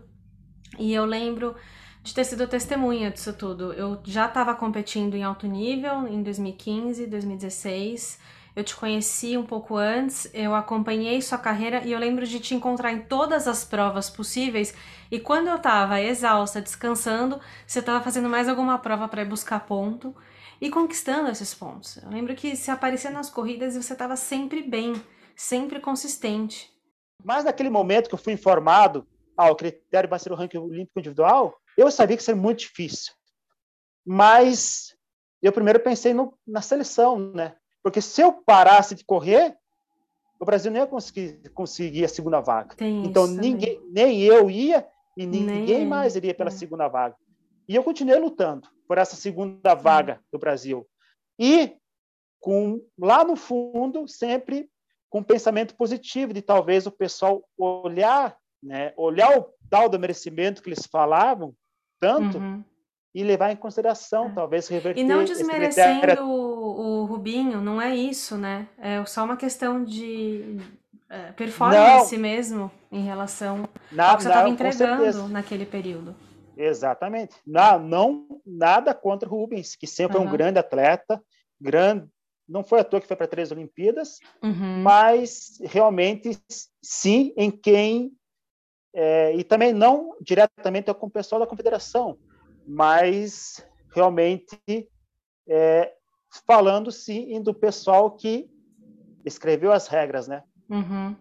E 0.78 0.92
eu 0.92 1.04
lembro 1.04 1.54
de 2.02 2.14
ter 2.14 2.24
sido 2.24 2.46
testemunha 2.46 3.10
disso 3.10 3.32
tudo. 3.32 3.72
Eu 3.72 4.00
já 4.04 4.26
estava 4.26 4.54
competindo 4.54 5.14
em 5.14 5.22
alto 5.22 5.46
nível 5.46 6.06
em 6.06 6.22
2015, 6.22 7.06
2016 7.06 8.18
eu 8.58 8.64
te 8.64 8.74
conheci 8.74 9.38
um 9.38 9.46
pouco 9.46 9.76
antes, 9.76 10.28
eu 10.34 10.52
acompanhei 10.52 11.22
sua 11.22 11.38
carreira 11.38 11.84
e 11.84 11.92
eu 11.92 11.98
lembro 11.98 12.26
de 12.26 12.40
te 12.40 12.56
encontrar 12.56 12.90
em 12.92 13.02
todas 13.02 13.46
as 13.46 13.64
provas 13.64 14.10
possíveis. 14.10 14.74
E 15.12 15.20
quando 15.20 15.46
eu 15.46 15.60
tava 15.60 16.00
exausta, 16.00 16.60
descansando, 16.60 17.40
você 17.64 17.80
tava 17.80 18.02
fazendo 18.02 18.28
mais 18.28 18.48
alguma 18.48 18.76
prova 18.76 19.06
para 19.06 19.22
ir 19.22 19.28
buscar 19.28 19.60
ponto 19.60 20.12
e 20.60 20.70
conquistando 20.70 21.30
esses 21.30 21.54
pontos. 21.54 21.98
Eu 21.98 22.10
lembro 22.10 22.34
que 22.34 22.56
se 22.56 22.68
aparecia 22.68 23.12
nas 23.12 23.30
corridas 23.30 23.76
e 23.76 23.82
você 23.82 23.94
tava 23.94 24.16
sempre 24.16 24.60
bem, 24.60 25.00
sempre 25.36 25.78
consistente. 25.78 26.68
Mas 27.22 27.44
naquele 27.44 27.70
momento 27.70 28.08
que 28.08 28.14
eu 28.16 28.18
fui 28.18 28.32
informado, 28.32 29.06
ah, 29.36 29.52
o 29.52 29.54
critério 29.54 30.10
vai 30.10 30.18
ser 30.18 30.32
o 30.32 30.34
ranking 30.34 30.58
olímpico 30.58 30.98
individual, 30.98 31.56
eu 31.76 31.92
sabia 31.92 32.16
que 32.16 32.24
seria 32.24 32.40
muito 32.40 32.58
difícil. 32.58 33.12
Mas 34.04 34.96
eu 35.40 35.52
primeiro 35.52 35.78
pensei 35.78 36.12
no, 36.12 36.36
na 36.44 36.60
seleção, 36.60 37.20
né? 37.32 37.54
Porque 37.82 38.00
se 38.00 38.20
eu 38.20 38.32
parasse 38.32 38.94
de 38.94 39.04
correr, 39.04 39.56
o 40.38 40.44
Brasil 40.44 40.70
não 40.70 40.80
ia 40.80 40.86
conseguir, 40.86 41.48
conseguir 41.50 42.04
a 42.04 42.08
segunda 42.08 42.40
vaga. 42.40 42.74
Tem 42.76 43.04
então, 43.04 43.26
ninguém, 43.26 43.80
nem 43.90 44.20
eu 44.22 44.50
ia 44.50 44.86
e 45.16 45.26
ninguém 45.26 45.66
nem 45.66 45.86
mais 45.86 46.14
iria 46.14 46.34
pela 46.34 46.50
é. 46.50 46.52
segunda 46.52 46.88
vaga. 46.88 47.16
E 47.68 47.74
eu 47.74 47.82
continuei 47.82 48.18
lutando 48.18 48.68
por 48.86 48.98
essa 48.98 49.16
segunda 49.16 49.74
vaga 49.74 50.20
do 50.32 50.38
Brasil. 50.38 50.86
E 51.38 51.76
com 52.40 52.80
lá 52.98 53.24
no 53.24 53.36
fundo, 53.36 54.06
sempre 54.06 54.70
com 55.10 55.20
um 55.20 55.24
pensamento 55.24 55.74
positivo 55.74 56.32
de 56.32 56.42
talvez 56.42 56.86
o 56.86 56.92
pessoal 56.92 57.42
olhar, 57.56 58.36
né, 58.62 58.92
olhar 58.96 59.38
o 59.38 59.46
tal 59.68 59.88
do 59.88 59.98
merecimento 59.98 60.62
que 60.62 60.68
eles 60.68 60.86
falavam 60.86 61.54
tanto 62.00 62.38
uhum 62.38 62.62
e 63.14 63.24
levar 63.24 63.50
em 63.50 63.56
consideração, 63.56 64.26
é. 64.26 64.32
talvez 64.32 64.68
reverter. 64.68 65.00
E 65.00 65.04
não 65.04 65.24
desmerecendo 65.24 66.00
critério... 67.28 67.46
o, 67.46 67.50
o 67.50 67.52
Rubinho, 67.52 67.60
não 67.60 67.80
é 67.80 67.94
isso, 67.94 68.36
né? 68.36 68.68
É 68.78 69.04
só 69.04 69.24
uma 69.24 69.36
questão 69.36 69.84
de 69.84 70.58
é, 71.08 71.32
performance 71.32 72.14
não. 72.14 72.22
mesmo 72.22 72.70
em 72.90 73.02
relação 73.02 73.68
não, 73.92 74.04
ao 74.04 74.16
que 74.16 74.22
você 74.22 74.28
estava 74.28 74.48
entregando 74.48 75.28
naquele 75.28 75.66
período. 75.66 76.14
Exatamente. 76.56 77.36
Não, 77.46 77.78
não 77.78 78.40
nada 78.44 78.92
contra 78.92 79.28
o 79.28 79.32
Rubens, 79.32 79.76
que 79.76 79.86
sempre 79.86 80.16
uhum. 80.16 80.24
é 80.24 80.26
um 80.26 80.30
grande 80.30 80.58
atleta, 80.58 81.22
grande, 81.60 82.08
não 82.48 82.64
foi 82.64 82.80
à 82.80 82.84
toa 82.84 83.00
que 83.00 83.06
foi 83.06 83.16
para 83.16 83.28
três 83.28 83.52
Olimpíadas, 83.52 84.18
uhum. 84.42 84.82
mas 84.82 85.58
realmente 85.62 86.38
sim 86.82 87.32
em 87.36 87.50
quem 87.50 88.12
é, 88.94 89.34
e 89.36 89.44
também 89.44 89.72
não 89.72 90.16
diretamente 90.20 90.92
com 90.94 91.06
o 91.06 91.10
pessoal 91.10 91.40
da 91.40 91.46
confederação, 91.46 92.18
mas 92.66 93.64
realmente 93.94 94.58
é, 95.48 95.92
falando 96.46 96.90
sim 96.90 97.40
do 97.42 97.54
pessoal 97.54 98.10
que 98.10 98.48
escreveu 99.24 99.72
as 99.72 99.88
regras, 99.88 100.28
né? 100.28 100.42
Uhum. 100.68 101.16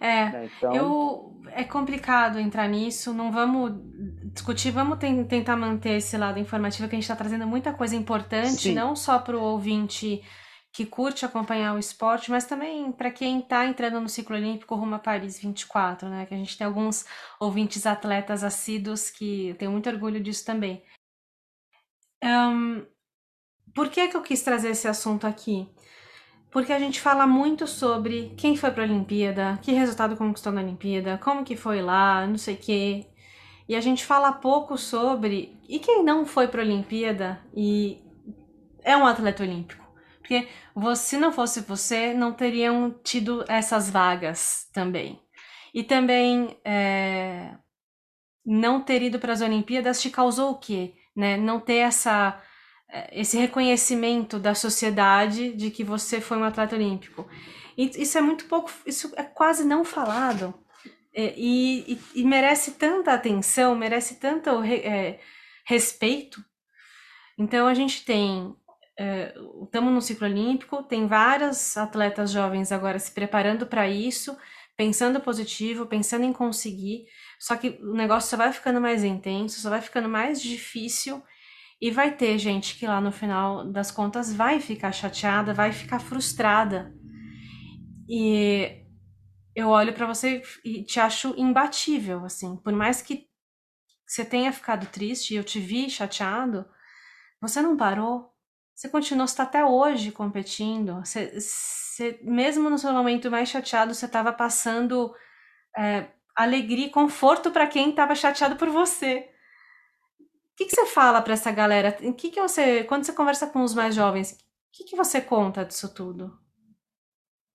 É, 0.00 0.30
né, 0.30 0.50
então... 0.56 0.74
eu, 0.74 1.40
é 1.52 1.64
complicado 1.64 2.38
entrar 2.38 2.68
nisso, 2.68 3.12
não 3.12 3.32
vamos 3.32 3.72
discutir, 4.32 4.70
vamos 4.70 4.98
ten, 4.98 5.24
tentar 5.24 5.56
manter 5.56 5.96
esse 5.96 6.16
lado 6.16 6.38
informativo 6.38 6.88
que 6.88 6.94
a 6.94 6.98
gente 6.98 7.04
está 7.04 7.16
trazendo 7.16 7.46
muita 7.46 7.72
coisa 7.72 7.96
importante, 7.96 8.62
sim. 8.62 8.74
não 8.74 8.94
só 8.94 9.18
para 9.18 9.36
o 9.36 9.42
ouvinte 9.42 10.22
que 10.72 10.84
curte 10.84 11.24
acompanhar 11.24 11.74
o 11.74 11.78
esporte, 11.78 12.32
mas 12.32 12.46
também 12.46 12.90
para 12.90 13.10
quem 13.10 13.38
está 13.38 13.64
entrando 13.64 14.00
no 14.00 14.08
ciclo 14.08 14.34
olímpico 14.34 14.74
rumo 14.74 14.96
a 14.96 14.98
Paris 14.98 15.38
24, 15.38 16.08
né? 16.08 16.26
Que 16.26 16.34
a 16.34 16.36
gente 16.36 16.58
tem 16.58 16.66
alguns 16.66 17.04
ouvintes 17.38 17.86
atletas 17.86 18.42
assíduos 18.42 19.08
que 19.08 19.50
eu 19.50 19.54
tenho 19.54 19.70
muito 19.70 19.88
orgulho 19.88 20.20
disso 20.20 20.44
também. 20.44 20.82
Um, 22.24 22.84
por 23.74 23.88
que, 23.88 24.08
que 24.08 24.16
eu 24.16 24.22
quis 24.22 24.42
trazer 24.42 24.70
esse 24.70 24.86
assunto 24.86 25.26
aqui? 25.26 25.68
Porque 26.50 26.72
a 26.72 26.78
gente 26.78 27.00
fala 27.00 27.26
muito 27.26 27.66
sobre 27.66 28.32
quem 28.36 28.56
foi 28.56 28.70
para 28.70 28.84
a 28.84 28.86
Olimpíada, 28.86 29.58
que 29.60 29.72
resultado 29.72 30.16
conquistou 30.16 30.52
na 30.52 30.60
Olimpíada, 30.60 31.18
como 31.18 31.44
que 31.44 31.56
foi 31.56 31.82
lá, 31.82 32.24
não 32.26 32.38
sei 32.38 32.54
o 32.54 32.58
quê. 32.58 33.06
E 33.68 33.74
a 33.74 33.80
gente 33.80 34.04
fala 34.04 34.30
pouco 34.30 34.78
sobre 34.78 35.58
e 35.68 35.80
quem 35.80 36.04
não 36.04 36.24
foi 36.24 36.46
para 36.46 36.62
a 36.62 36.64
Olimpíada 36.64 37.40
e 37.56 38.00
é 38.84 38.96
um 38.96 39.04
atleta 39.04 39.42
olímpico. 39.42 39.84
Porque 40.20 40.48
se 40.96 41.16
não 41.16 41.32
fosse 41.32 41.60
você, 41.62 42.14
não 42.14 42.32
teriam 42.32 42.94
tido 43.02 43.44
essas 43.48 43.90
vagas 43.90 44.68
também. 44.72 45.20
E 45.74 45.82
também 45.82 46.56
é, 46.64 47.54
não 48.46 48.80
ter 48.80 49.02
ido 49.02 49.18
para 49.18 49.32
as 49.32 49.40
Olimpíadas 49.40 50.00
te 50.00 50.08
causou 50.08 50.52
o 50.52 50.58
quê? 50.58 50.94
Né? 51.16 51.36
Não 51.36 51.58
ter 51.58 51.78
essa, 51.78 52.40
é, 52.40 52.53
esse 53.10 53.36
reconhecimento 53.36 54.38
da 54.38 54.54
sociedade 54.54 55.52
de 55.52 55.70
que 55.70 55.82
você 55.82 56.20
foi 56.20 56.36
um 56.36 56.44
atleta 56.44 56.76
olímpico. 56.76 57.28
E 57.76 57.90
isso 58.00 58.16
é 58.16 58.20
muito 58.20 58.44
pouco, 58.46 58.70
isso 58.86 59.12
é 59.16 59.22
quase 59.22 59.64
não 59.64 59.84
falado. 59.84 60.54
É, 61.12 61.34
e, 61.36 61.92
e, 61.92 62.00
e, 62.20 62.24
merece 62.24 62.72
tanta 62.72 63.12
atenção, 63.12 63.74
merece 63.74 64.16
tanto 64.16 64.62
é, 64.62 65.20
respeito. 65.64 66.44
Então 67.38 67.66
a 67.66 67.74
gente 67.74 68.04
tem 68.04 68.54
estamos 69.64 69.92
no 69.92 70.00
ciclo 70.00 70.24
olímpico, 70.24 70.84
tem 70.84 71.08
várias 71.08 71.76
atletas 71.76 72.30
jovens 72.30 72.70
agora 72.70 72.96
se 72.96 73.10
preparando 73.10 73.66
para 73.66 73.88
isso, 73.88 74.36
pensando 74.76 75.20
positivo, 75.20 75.86
pensando 75.86 76.24
em 76.24 76.32
conseguir. 76.32 77.06
Só 77.40 77.56
que 77.56 77.70
o 77.82 77.92
negócio 77.92 78.30
só 78.30 78.36
vai 78.36 78.52
ficando 78.52 78.80
mais 78.80 79.02
intenso, 79.02 79.60
só 79.60 79.68
vai 79.68 79.80
ficando 79.80 80.08
mais 80.08 80.40
difícil 80.40 81.20
e 81.80 81.90
vai 81.90 82.16
ter 82.16 82.38
gente 82.38 82.76
que 82.78 82.86
lá 82.86 83.00
no 83.00 83.12
final 83.12 83.64
das 83.70 83.90
contas 83.90 84.32
vai 84.32 84.60
ficar 84.60 84.92
chateada, 84.92 85.52
vai 85.54 85.72
ficar 85.72 85.98
frustrada. 86.00 86.94
E 88.08 88.84
eu 89.54 89.68
olho 89.68 89.92
para 89.94 90.06
você 90.06 90.42
e 90.64 90.84
te 90.84 91.00
acho 91.00 91.34
imbatível, 91.38 92.24
assim, 92.24 92.56
por 92.56 92.72
mais 92.72 93.02
que 93.02 93.28
você 94.06 94.24
tenha 94.24 94.52
ficado 94.52 94.86
triste 94.86 95.34
e 95.34 95.36
eu 95.36 95.44
te 95.44 95.60
vi 95.60 95.90
chateado, 95.90 96.66
você 97.40 97.62
não 97.62 97.76
parou, 97.76 98.32
Você 98.74 98.88
continuou, 98.88 99.26
você 99.26 99.36
tá 99.36 99.44
até 99.44 99.64
hoje 99.64 100.12
competindo. 100.12 100.96
Você, 101.04 101.40
você, 101.40 102.18
mesmo 102.22 102.70
no 102.70 102.78
seu 102.78 102.92
momento 102.92 103.30
mais 103.30 103.48
chateado, 103.48 103.94
você 103.94 104.06
estava 104.06 104.32
passando 104.32 105.14
é, 105.78 106.08
alegria 106.36 106.86
e 106.86 106.90
conforto 106.90 107.50
para 107.52 107.66
quem 107.68 107.90
estava 107.90 108.14
chateado 108.14 108.56
por 108.56 108.70
você. 108.70 109.30
O 110.54 110.56
que, 110.56 110.66
que 110.66 110.74
você 110.76 110.86
fala 110.86 111.20
para 111.20 111.32
essa 111.32 111.50
galera? 111.50 111.90
Que 111.90 112.30
que 112.30 112.40
você, 112.40 112.84
quando 112.84 113.04
você 113.04 113.12
conversa 113.12 113.44
com 113.48 113.62
os 113.62 113.74
mais 113.74 113.92
jovens, 113.92 114.32
o 114.32 114.36
que, 114.72 114.84
que 114.84 114.96
você 114.96 115.20
conta 115.20 115.64
disso 115.64 115.92
tudo? 115.92 116.38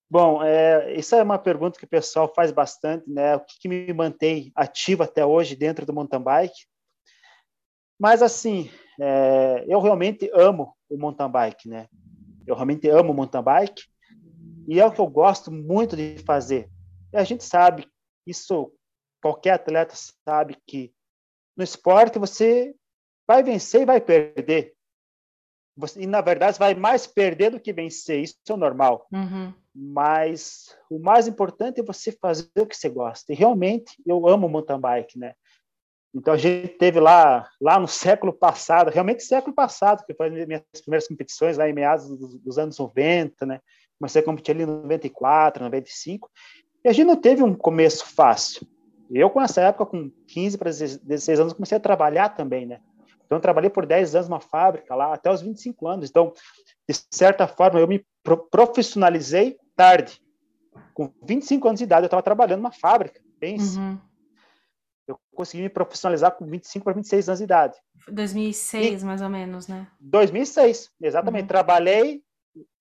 Bom, 0.08 0.42
é, 0.42 0.92
isso 0.94 1.14
é 1.14 1.22
uma 1.22 1.38
pergunta 1.38 1.78
que 1.78 1.86
o 1.86 1.88
pessoal 1.88 2.30
faz 2.34 2.52
bastante, 2.52 3.08
né? 3.08 3.36
O 3.36 3.40
que, 3.40 3.58
que 3.58 3.68
me 3.68 3.90
mantém 3.94 4.52
ativo 4.54 5.02
até 5.02 5.24
hoje 5.24 5.56
dentro 5.56 5.86
do 5.86 5.94
mountain 5.94 6.20
bike? 6.20 6.66
Mas 7.98 8.20
assim, 8.22 8.70
é, 9.00 9.64
eu 9.66 9.80
realmente 9.80 10.30
amo 10.34 10.76
o 10.90 10.98
mountain 10.98 11.30
bike, 11.30 11.68
né? 11.70 11.88
Eu 12.46 12.54
realmente 12.54 12.86
amo 12.88 13.12
o 13.12 13.14
mountain 13.14 13.42
bike 13.42 13.84
e 14.68 14.78
é 14.78 14.84
o 14.84 14.92
que 14.92 15.00
eu 15.00 15.06
gosto 15.06 15.50
muito 15.50 15.96
de 15.96 16.18
fazer. 16.26 16.68
E 17.14 17.16
a 17.16 17.24
gente 17.24 17.44
sabe, 17.44 17.88
isso 18.26 18.70
qualquer 19.22 19.52
atleta 19.52 19.94
sabe 19.96 20.58
que 20.66 20.92
no 21.56 21.64
esporte 21.64 22.18
você 22.18 22.74
vai 23.30 23.44
vencer 23.44 23.82
e 23.82 23.86
vai 23.86 24.00
perder. 24.00 24.74
Você, 25.76 26.02
e 26.02 26.06
na 26.06 26.20
verdade 26.20 26.58
vai 26.58 26.74
mais 26.74 27.06
perder 27.06 27.52
do 27.52 27.60
que 27.60 27.72
vencer, 27.72 28.20
isso 28.20 28.34
é 28.48 28.56
normal. 28.56 29.06
Uhum. 29.12 29.54
Mas 29.72 30.76
o 30.90 30.98
mais 30.98 31.28
importante 31.28 31.78
é 31.80 31.84
você 31.84 32.10
fazer 32.10 32.50
o 32.58 32.66
que 32.66 32.76
você 32.76 32.88
gosta. 32.88 33.32
E 33.32 33.36
realmente 33.36 33.94
eu 34.04 34.26
amo 34.26 34.48
mountain 34.48 34.80
bike, 34.80 35.16
né? 35.16 35.34
Então 36.12 36.34
a 36.34 36.36
gente 36.36 36.70
teve 36.70 36.98
lá, 36.98 37.48
lá 37.60 37.78
no 37.78 37.86
século 37.86 38.32
passado, 38.32 38.90
realmente 38.90 39.22
século 39.22 39.54
passado, 39.54 40.04
que 40.04 40.12
foi 40.12 40.26
as 40.26 40.46
minhas 40.48 40.64
primeiras 40.82 41.06
competições 41.06 41.56
lá 41.56 41.68
em 41.68 41.72
meados 41.72 42.08
dos, 42.08 42.36
dos 42.36 42.58
anos 42.58 42.76
90, 42.76 43.46
né? 43.46 43.60
Comecei 43.96 44.22
a 44.22 44.24
competir 44.24 44.56
ali 44.56 44.64
em 44.64 44.66
94, 44.66 45.62
95, 45.62 46.28
e 46.84 46.88
a 46.88 46.92
gente 46.92 47.06
não 47.06 47.16
teve 47.16 47.44
um 47.44 47.54
começo 47.54 48.04
fácil. 48.06 48.66
Eu, 49.08 49.30
com 49.30 49.40
essa 49.40 49.60
época, 49.60 49.86
com 49.86 50.10
15 50.26 50.58
para 50.58 50.70
16 50.70 51.40
anos, 51.40 51.52
comecei 51.52 51.76
a 51.76 51.80
trabalhar 51.80 52.30
também, 52.30 52.66
né? 52.66 52.80
Então, 53.30 53.38
eu 53.38 53.42
trabalhei 53.42 53.70
por 53.70 53.86
10 53.86 54.16
anos 54.16 54.28
numa 54.28 54.40
fábrica 54.40 54.92
lá, 54.92 55.14
até 55.14 55.30
os 55.30 55.40
25 55.40 55.86
anos. 55.86 56.10
Então, 56.10 56.32
de 56.88 57.00
certa 57.12 57.46
forma, 57.46 57.78
eu 57.78 57.86
me 57.86 58.04
profissionalizei 58.50 59.56
tarde. 59.76 60.20
Com 60.92 61.12
25 61.22 61.68
anos 61.68 61.78
de 61.78 61.84
idade, 61.84 62.02
eu 62.02 62.06
estava 62.06 62.24
trabalhando 62.24 62.58
numa 62.58 62.72
fábrica, 62.72 63.20
pense. 63.38 63.78
Uhum. 63.78 63.96
Eu 65.06 65.16
consegui 65.32 65.62
me 65.62 65.68
profissionalizar 65.68 66.32
com 66.32 66.44
25 66.44 66.82
para 66.82 66.92
26 66.92 67.28
anos 67.28 67.38
de 67.38 67.44
idade. 67.44 67.78
2006, 68.08 69.02
e, 69.02 69.06
mais 69.06 69.22
ou 69.22 69.28
menos, 69.28 69.68
né? 69.68 69.86
2006, 70.00 70.90
exatamente. 71.00 71.42
Uhum. 71.42 71.48
Trabalhei, 71.48 72.24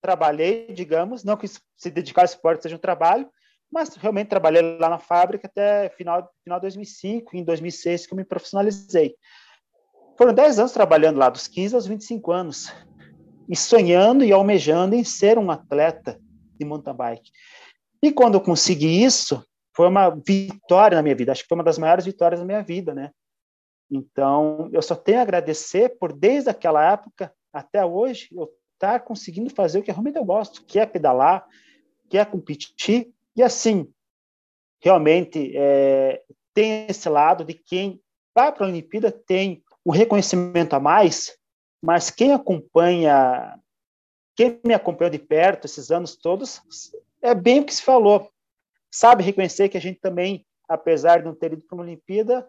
trabalhei, 0.02 0.74
digamos, 0.74 1.24
não 1.24 1.38
que 1.38 1.48
se 1.48 1.92
dedicar 1.92 2.22
ao 2.22 2.26
esporte 2.26 2.64
seja 2.64 2.76
um 2.76 2.80
trabalho, 2.80 3.30
mas 3.72 3.96
realmente 3.96 4.30
trabalhei 4.30 4.80
lá 4.80 4.90
na 4.90 4.98
fábrica 4.98 5.46
até 5.46 5.90
final, 5.90 6.28
final 6.44 6.58
de 6.58 6.64
2005, 6.64 7.38
em 7.38 7.44
2006 7.44 8.08
que 8.08 8.14
eu 8.14 8.18
me 8.18 8.26
profissionalizei. 8.26 9.16
Foram 10.20 10.34
10 10.34 10.60
anos 10.60 10.74
trabalhando 10.74 11.18
lá, 11.18 11.30
dos 11.30 11.48
15 11.48 11.76
aos 11.76 11.88
25 11.88 12.30
anos, 12.34 12.74
e 13.48 13.56
sonhando 13.56 14.26
e 14.26 14.34
almejando 14.34 14.94
em 14.94 15.02
ser 15.02 15.38
um 15.38 15.50
atleta 15.50 16.20
de 16.60 16.66
mountain 16.66 16.94
bike. 16.94 17.32
E 18.04 18.12
quando 18.12 18.34
eu 18.34 18.42
consegui 18.42 19.02
isso, 19.02 19.42
foi 19.74 19.88
uma 19.88 20.10
vitória 20.10 20.98
na 20.98 21.02
minha 21.02 21.16
vida, 21.16 21.32
acho 21.32 21.44
que 21.44 21.48
foi 21.48 21.58
uma 21.58 21.64
das 21.64 21.78
maiores 21.78 22.04
vitórias 22.04 22.42
da 22.42 22.46
minha 22.46 22.62
vida, 22.62 22.94
né? 22.94 23.12
Então, 23.90 24.70
eu 24.74 24.82
só 24.82 24.94
tenho 24.94 25.20
a 25.20 25.22
agradecer 25.22 25.98
por, 25.98 26.12
desde 26.12 26.50
aquela 26.50 26.92
época 26.92 27.34
até 27.54 27.86
hoje, 27.86 28.28
eu 28.34 28.52
estar 28.74 29.00
conseguindo 29.00 29.50
fazer 29.50 29.80
o 29.80 29.84
que 29.84 29.90
realmente 29.90 30.18
eu 30.18 30.26
gosto, 30.26 30.66
que 30.66 30.80
é 30.80 30.86
pedalar, 30.86 31.48
que 32.10 32.18
é 32.18 32.26
competir, 32.26 33.10
e 33.38 33.42
assim, 33.42 33.90
realmente, 34.84 35.54
é, 35.56 36.22
tem 36.54 36.88
esse 36.90 37.08
lado 37.08 37.46
de 37.46 37.54
quem 37.54 38.02
vai 38.36 38.52
para 38.52 38.66
a 38.66 38.70
Olimpíada 38.70 39.14
tem 39.14 39.64
um 39.90 39.92
reconhecimento 39.92 40.76
a 40.76 40.80
mais, 40.80 41.36
mas 41.82 42.12
quem 42.12 42.32
acompanha, 42.32 43.60
quem 44.36 44.60
me 44.64 44.76
acompanhou 44.76 45.10
de 45.10 45.18
perto 45.18 45.66
esses 45.66 45.90
anos 45.90 46.16
todos, 46.16 46.62
é 47.20 47.34
bem 47.34 47.62
o 47.62 47.66
que 47.66 47.74
se 47.74 47.82
falou. 47.82 48.30
Sabe 48.92 49.24
reconhecer 49.24 49.68
que 49.68 49.78
a 49.78 49.82
gente 49.82 50.00
também, 50.00 50.46
apesar 50.68 51.18
de 51.18 51.26
não 51.26 51.34
ter 51.34 51.54
ido 51.54 51.64
para 51.64 51.76
uma 51.76 51.84
Olimpíada, 51.84 52.48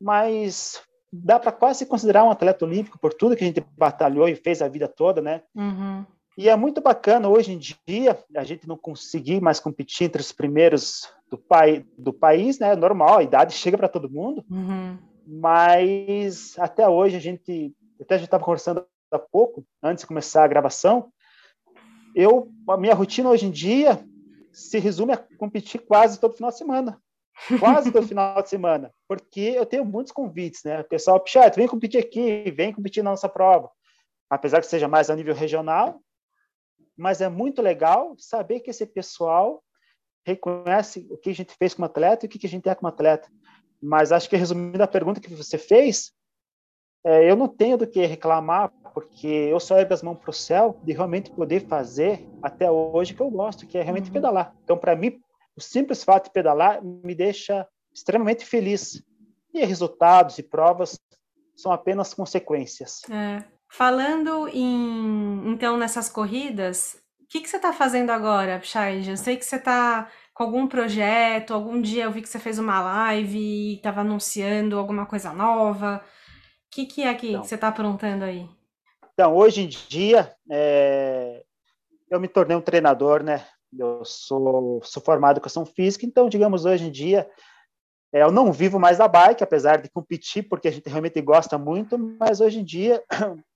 mas 0.00 0.82
dá 1.12 1.38
para 1.38 1.52
quase 1.52 1.86
considerar 1.86 2.24
um 2.24 2.30
atleta 2.30 2.64
olímpico 2.64 2.98
por 2.98 3.14
tudo 3.14 3.36
que 3.36 3.44
a 3.44 3.46
gente 3.46 3.64
batalhou 3.78 4.28
e 4.28 4.34
fez 4.34 4.60
a 4.60 4.66
vida 4.66 4.88
toda, 4.88 5.22
né? 5.22 5.42
Uhum. 5.54 6.04
E 6.36 6.48
é 6.48 6.56
muito 6.56 6.80
bacana 6.80 7.28
hoje 7.28 7.52
em 7.52 7.58
dia 7.58 8.18
a 8.34 8.42
gente 8.42 8.66
não 8.66 8.76
conseguir 8.76 9.40
mais 9.40 9.60
competir 9.60 10.08
entre 10.08 10.20
os 10.20 10.32
primeiros 10.32 11.08
do, 11.30 11.38
pai, 11.38 11.86
do 11.96 12.12
país, 12.12 12.58
né? 12.58 12.74
Normal, 12.74 13.18
a 13.18 13.22
idade 13.22 13.54
chega 13.54 13.78
para 13.78 13.88
todo 13.88 14.10
mundo. 14.10 14.44
Uhum 14.50 15.13
mas 15.26 16.58
até 16.58 16.88
hoje 16.88 17.16
a 17.16 17.20
gente, 17.20 17.74
até 18.00 18.14
a 18.14 18.18
gente 18.18 18.26
estava 18.26 18.44
conversando 18.44 18.86
há 19.10 19.18
pouco, 19.18 19.64
antes 19.82 20.02
de 20.02 20.08
começar 20.08 20.44
a 20.44 20.48
gravação, 20.48 21.12
eu, 22.14 22.50
a 22.68 22.76
minha 22.76 22.94
rotina 22.94 23.30
hoje 23.30 23.46
em 23.46 23.50
dia 23.50 24.04
se 24.52 24.78
resume 24.78 25.12
a 25.12 25.16
competir 25.16 25.80
quase 25.80 26.20
todo 26.20 26.34
final 26.34 26.50
de 26.50 26.58
semana. 26.58 27.00
Quase 27.58 27.90
todo 27.90 28.06
final 28.06 28.40
de 28.40 28.48
semana. 28.48 28.92
Porque 29.08 29.40
eu 29.40 29.66
tenho 29.66 29.84
muitos 29.84 30.12
convites, 30.12 30.62
né? 30.62 30.80
O 30.80 30.84
pessoal, 30.84 31.18
Pichete, 31.18 31.56
vem 31.56 31.66
competir 31.66 31.98
aqui, 31.98 32.50
vem 32.52 32.72
competir 32.72 33.02
na 33.02 33.10
nossa 33.10 33.28
prova. 33.28 33.68
Apesar 34.30 34.60
que 34.60 34.66
seja 34.66 34.86
mais 34.86 35.10
a 35.10 35.16
nível 35.16 35.34
regional, 35.34 36.00
mas 36.96 37.20
é 37.20 37.28
muito 37.28 37.60
legal 37.60 38.14
saber 38.18 38.60
que 38.60 38.70
esse 38.70 38.86
pessoal 38.86 39.62
reconhece 40.24 41.06
o 41.10 41.18
que 41.18 41.30
a 41.30 41.34
gente 41.34 41.54
fez 41.54 41.74
como 41.74 41.86
atleta 41.86 42.24
e 42.24 42.28
o 42.28 42.30
que 42.30 42.46
a 42.46 42.48
gente 42.48 42.68
é 42.68 42.74
como 42.74 42.88
atleta. 42.88 43.28
Mas 43.84 44.12
acho 44.12 44.30
que 44.30 44.36
resumindo 44.36 44.82
a 44.82 44.88
pergunta 44.88 45.20
que 45.20 45.28
você 45.34 45.58
fez, 45.58 46.10
é, 47.04 47.30
eu 47.30 47.36
não 47.36 47.46
tenho 47.46 47.76
do 47.76 47.86
que 47.86 48.06
reclamar, 48.06 48.72
porque 48.94 49.26
eu 49.26 49.60
só 49.60 49.76
ergo 49.76 49.92
as 49.92 50.02
mãos 50.02 50.16
para 50.16 50.30
o 50.30 50.32
céu 50.32 50.80
de 50.82 50.92
realmente 50.92 51.30
poder 51.30 51.66
fazer 51.66 52.26
até 52.42 52.70
hoje 52.70 53.12
que 53.12 53.20
eu 53.20 53.30
gosto, 53.30 53.66
que 53.66 53.76
é 53.76 53.82
realmente 53.82 54.06
uhum. 54.06 54.14
pedalar. 54.14 54.54
Então, 54.64 54.78
para 54.78 54.96
mim, 54.96 55.20
o 55.54 55.60
simples 55.60 56.02
fato 56.02 56.24
de 56.24 56.32
pedalar 56.32 56.82
me 56.82 57.14
deixa 57.14 57.68
extremamente 57.92 58.46
feliz. 58.46 59.02
E 59.52 59.64
resultados 59.66 60.38
e 60.38 60.42
provas 60.42 60.98
são 61.54 61.70
apenas 61.70 62.14
consequências. 62.14 63.02
É. 63.10 63.44
Falando 63.68 64.48
em, 64.48 65.52
então, 65.52 65.76
nessas 65.76 66.08
corridas, 66.08 66.96
o 67.20 67.26
que, 67.28 67.40
que 67.40 67.48
você 67.48 67.56
está 67.56 67.72
fazendo 67.72 68.10
agora, 68.10 68.62
Chay? 68.62 69.10
Eu 69.10 69.16
sei 69.16 69.36
que 69.36 69.44
você 69.44 69.56
está 69.56 70.10
com 70.34 70.42
algum 70.42 70.66
projeto? 70.66 71.54
Algum 71.54 71.80
dia 71.80 72.04
eu 72.04 72.10
vi 72.10 72.20
que 72.20 72.28
você 72.28 72.38
fez 72.38 72.58
uma 72.58 72.80
live 72.82 73.38
e 73.38 73.74
estava 73.76 74.00
anunciando 74.00 74.76
alguma 74.76 75.06
coisa 75.06 75.32
nova. 75.32 76.04
O 76.04 76.70
que, 76.70 76.86
que 76.86 77.02
é 77.02 77.14
que 77.14 77.28
então, 77.30 77.44
você 77.44 77.54
está 77.54 77.68
aprontando 77.68 78.24
aí? 78.24 78.48
Então, 79.12 79.34
hoje 79.34 79.62
em 79.62 79.68
dia, 79.68 80.34
é, 80.50 81.44
eu 82.10 82.18
me 82.18 82.26
tornei 82.26 82.56
um 82.56 82.60
treinador, 82.60 83.22
né? 83.22 83.46
Eu 83.78 84.04
sou, 84.04 84.80
sou 84.82 85.02
formado 85.02 85.36
em 85.36 85.38
educação 85.38 85.64
física, 85.64 86.04
então, 86.04 86.28
digamos, 86.28 86.64
hoje 86.64 86.84
em 86.86 86.90
dia, 86.90 87.28
é, 88.12 88.22
eu 88.22 88.32
não 88.32 88.52
vivo 88.52 88.78
mais 88.78 88.98
da 88.98 89.06
bike, 89.06 89.42
apesar 89.42 89.80
de 89.80 89.88
competir, 89.88 90.48
porque 90.48 90.66
a 90.66 90.70
gente 90.70 90.88
realmente 90.88 91.20
gosta 91.20 91.56
muito, 91.56 91.96
mas 91.98 92.40
hoje 92.40 92.58
em 92.58 92.64
dia 92.64 93.02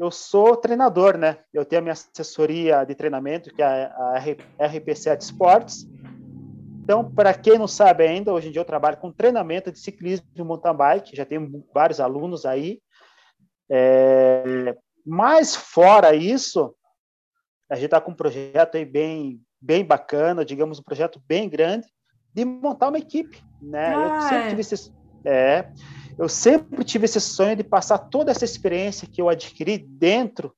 eu 0.00 0.10
sou 0.10 0.56
treinador, 0.56 1.16
né? 1.16 1.38
Eu 1.52 1.64
tenho 1.64 1.80
a 1.80 1.82
minha 1.82 1.92
assessoria 1.92 2.84
de 2.84 2.94
treinamento, 2.94 3.54
que 3.54 3.62
é 3.62 3.84
a 3.84 4.14
RP7 4.58 5.20
Sports, 5.20 5.86
então, 6.90 7.08
para 7.08 7.32
quem 7.32 7.56
não 7.56 7.68
sabe 7.68 8.04
ainda, 8.04 8.32
hoje 8.32 8.48
em 8.48 8.50
dia 8.50 8.60
eu 8.60 8.64
trabalho 8.64 8.96
com 8.96 9.12
treinamento 9.12 9.70
de 9.70 9.78
ciclismo 9.78 10.26
de 10.34 10.42
mountain 10.42 10.74
bike, 10.74 11.14
já 11.14 11.24
tenho 11.24 11.64
vários 11.72 12.00
alunos 12.00 12.44
aí. 12.44 12.80
É, 13.70 14.76
mas 15.06 15.54
fora 15.54 16.16
isso, 16.16 16.74
a 17.70 17.76
gente 17.76 17.84
está 17.84 18.00
com 18.00 18.10
um 18.10 18.16
projeto 18.16 18.76
aí 18.76 18.84
bem, 18.84 19.40
bem 19.60 19.84
bacana, 19.84 20.44
digamos 20.44 20.80
um 20.80 20.82
projeto 20.82 21.22
bem 21.28 21.48
grande, 21.48 21.86
de 22.34 22.44
montar 22.44 22.88
uma 22.88 22.98
equipe, 22.98 23.40
né? 23.62 23.94
Ah, 23.94 24.16
eu 24.16 24.22
sempre 24.22 24.46
é. 24.46 24.48
tive 24.48 24.60
esse, 24.62 24.92
é, 25.24 25.70
eu 26.20 26.28
sempre 26.28 26.84
tive 26.84 27.06
esse 27.06 27.18
sonho 27.18 27.56
de 27.56 27.64
passar 27.64 27.96
toda 27.96 28.30
essa 28.30 28.44
experiência 28.44 29.08
que 29.08 29.22
eu 29.22 29.30
adquiri 29.30 29.78
dentro 29.78 30.54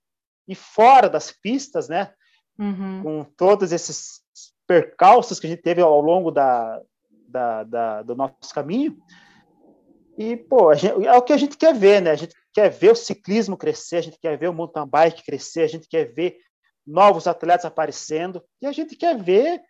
e 0.49 0.57
fora 0.57 1.09
das 1.09 1.31
pistas, 1.31 1.89
né? 1.89 2.13
Uhum. 2.59 3.03
Com 3.05 3.25
todos 3.37 3.71
esses 3.71 4.23
percalços 4.67 5.39
que 5.39 5.47
a 5.47 5.51
gente 5.51 5.63
teve 5.63 5.81
ao 5.81 6.01
longo 6.01 6.33
da, 6.33 6.83
da, 7.29 7.63
da 7.63 8.03
do 8.03 8.17
nosso 8.17 8.53
caminho. 8.53 8.99
E, 10.19 10.37
pô, 10.37 10.75
gente, 10.75 11.07
é 11.07 11.13
o 11.17 11.23
que 11.23 11.33
a 11.33 11.37
gente 11.37 11.57
quer 11.57 11.73
ver, 11.73 12.03
né? 12.03 12.11
A 12.11 12.17
gente 12.17 12.35
quer 12.53 12.69
ver 12.69 12.91
o 12.91 12.97
ciclismo 12.97 13.57
crescer, 13.57 13.99
a 13.99 14.03
gente 14.03 14.19
quer 14.19 14.37
ver 14.37 14.49
o 14.49 14.53
mountain 14.53 14.89
bike 14.89 15.25
crescer, 15.25 15.63
a 15.63 15.69
gente 15.69 15.87
quer 15.87 16.13
ver 16.13 16.39
novos 16.85 17.29
atletas 17.29 17.67
aparecendo, 17.67 18.43
e 18.61 18.67
a 18.67 18.73
gente 18.73 18.97
quer 18.97 19.17
ver 19.17 19.63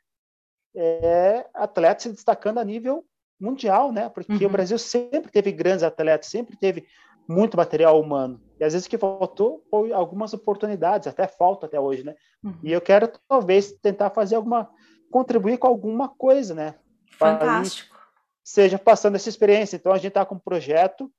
é, 0.75 1.47
atletas 1.53 2.05
se 2.05 2.13
destacando 2.13 2.57
a 2.57 2.65
nível 2.65 3.05
mundial, 3.43 3.93
né? 3.93 4.09
Porque 4.09 4.33
uhum. 4.33 4.47
o 4.47 4.53
Brasil 4.53 4.79
sempre 4.79 5.31
teve 5.31 5.51
grandes 5.51 5.83
atletas, 5.83 6.29
sempre 6.29 6.57
teve 6.57 6.87
muito 7.29 7.57
material 7.57 8.01
humano. 8.01 8.41
E 8.59 8.65
às 8.65 8.73
vezes 8.73 8.87
que 8.87 8.97
faltou 8.97 9.63
foi 9.71 9.93
algumas 9.93 10.33
oportunidades, 10.33 11.09
até 11.09 11.27
falta 11.27 11.67
até 11.67 11.79
hoje, 11.79 12.05
né? 12.05 12.15
Uhum. 12.43 12.55
E 12.63 12.73
eu 12.73 12.81
quero 12.81 13.11
talvez 13.29 13.73
tentar 13.73 14.11
fazer 14.11 14.37
alguma 14.37 14.71
contribuir 15.11 15.59
com 15.59 15.67
alguma 15.67 16.09
coisa, 16.09 16.55
né? 16.55 16.75
Fantástico. 17.19 17.95
seja 18.43 18.79
passando 18.79 19.17
essa 19.17 19.29
experiência. 19.29 19.77
Então 19.77 19.93
a 19.93 19.97
gente 19.97 20.09
está 20.09 20.25
com 20.25 20.37
um 20.37 20.39
projeto 20.39 21.13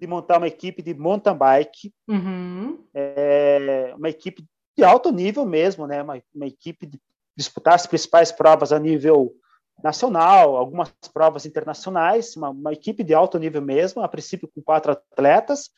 de 0.00 0.06
montar 0.06 0.38
uma 0.38 0.46
equipe 0.46 0.82
de 0.82 0.94
mountain 0.94 1.36
bike, 1.36 1.92
uhum. 2.08 2.78
é, 2.94 3.92
uma 3.96 4.08
equipe 4.08 4.44
de 4.76 4.84
alto 4.84 5.10
nível 5.10 5.44
mesmo, 5.44 5.86
né? 5.86 6.02
Uma, 6.02 6.22
uma 6.34 6.46
equipe 6.46 6.86
de 6.86 7.00
disputar 7.36 7.74
as 7.74 7.86
principais 7.86 8.30
provas 8.30 8.72
a 8.72 8.78
nível 8.78 9.34
nacional, 9.82 10.56
algumas 10.56 10.92
provas 11.12 11.46
internacionais, 11.46 12.36
uma, 12.36 12.50
uma, 12.50 12.72
equipe 12.72 13.02
de 13.02 13.14
alto 13.14 13.38
nível 13.38 13.62
mesmo, 13.62 14.02
a 14.02 14.08
princípio 14.08 14.50
com 14.54 14.62
quatro 14.62 14.92
atletas. 14.92 15.70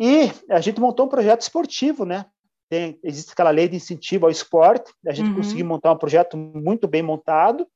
E 0.00 0.30
a 0.50 0.60
gente 0.60 0.80
montou 0.80 1.06
um 1.06 1.08
projeto 1.08 1.42
esportivo, 1.42 2.04
né? 2.04 2.26
Tem, 2.68 2.98
existe 3.02 3.32
aquela 3.32 3.50
lei 3.50 3.68
de 3.68 3.76
incentivo 3.76 4.26
ao 4.26 4.30
esporte, 4.30 4.92
a 5.06 5.12
gente 5.12 5.30
uhum. 5.30 5.36
conseguiu 5.36 5.66
montar 5.66 5.92
um 5.92 5.98
projeto 5.98 6.36
muito 6.36 6.88
bem 6.88 7.02
montado, 7.02 7.66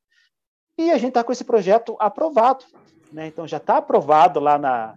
e 0.78 0.90
a 0.90 0.98
gente 0.98 1.08
está 1.08 1.22
com 1.22 1.32
esse 1.32 1.44
projeto 1.44 1.96
aprovado. 1.98 2.64
Né? 3.12 3.26
Então, 3.26 3.46
já 3.46 3.58
está 3.58 3.78
aprovado 3.78 4.40
lá 4.40 4.58
na, 4.58 4.94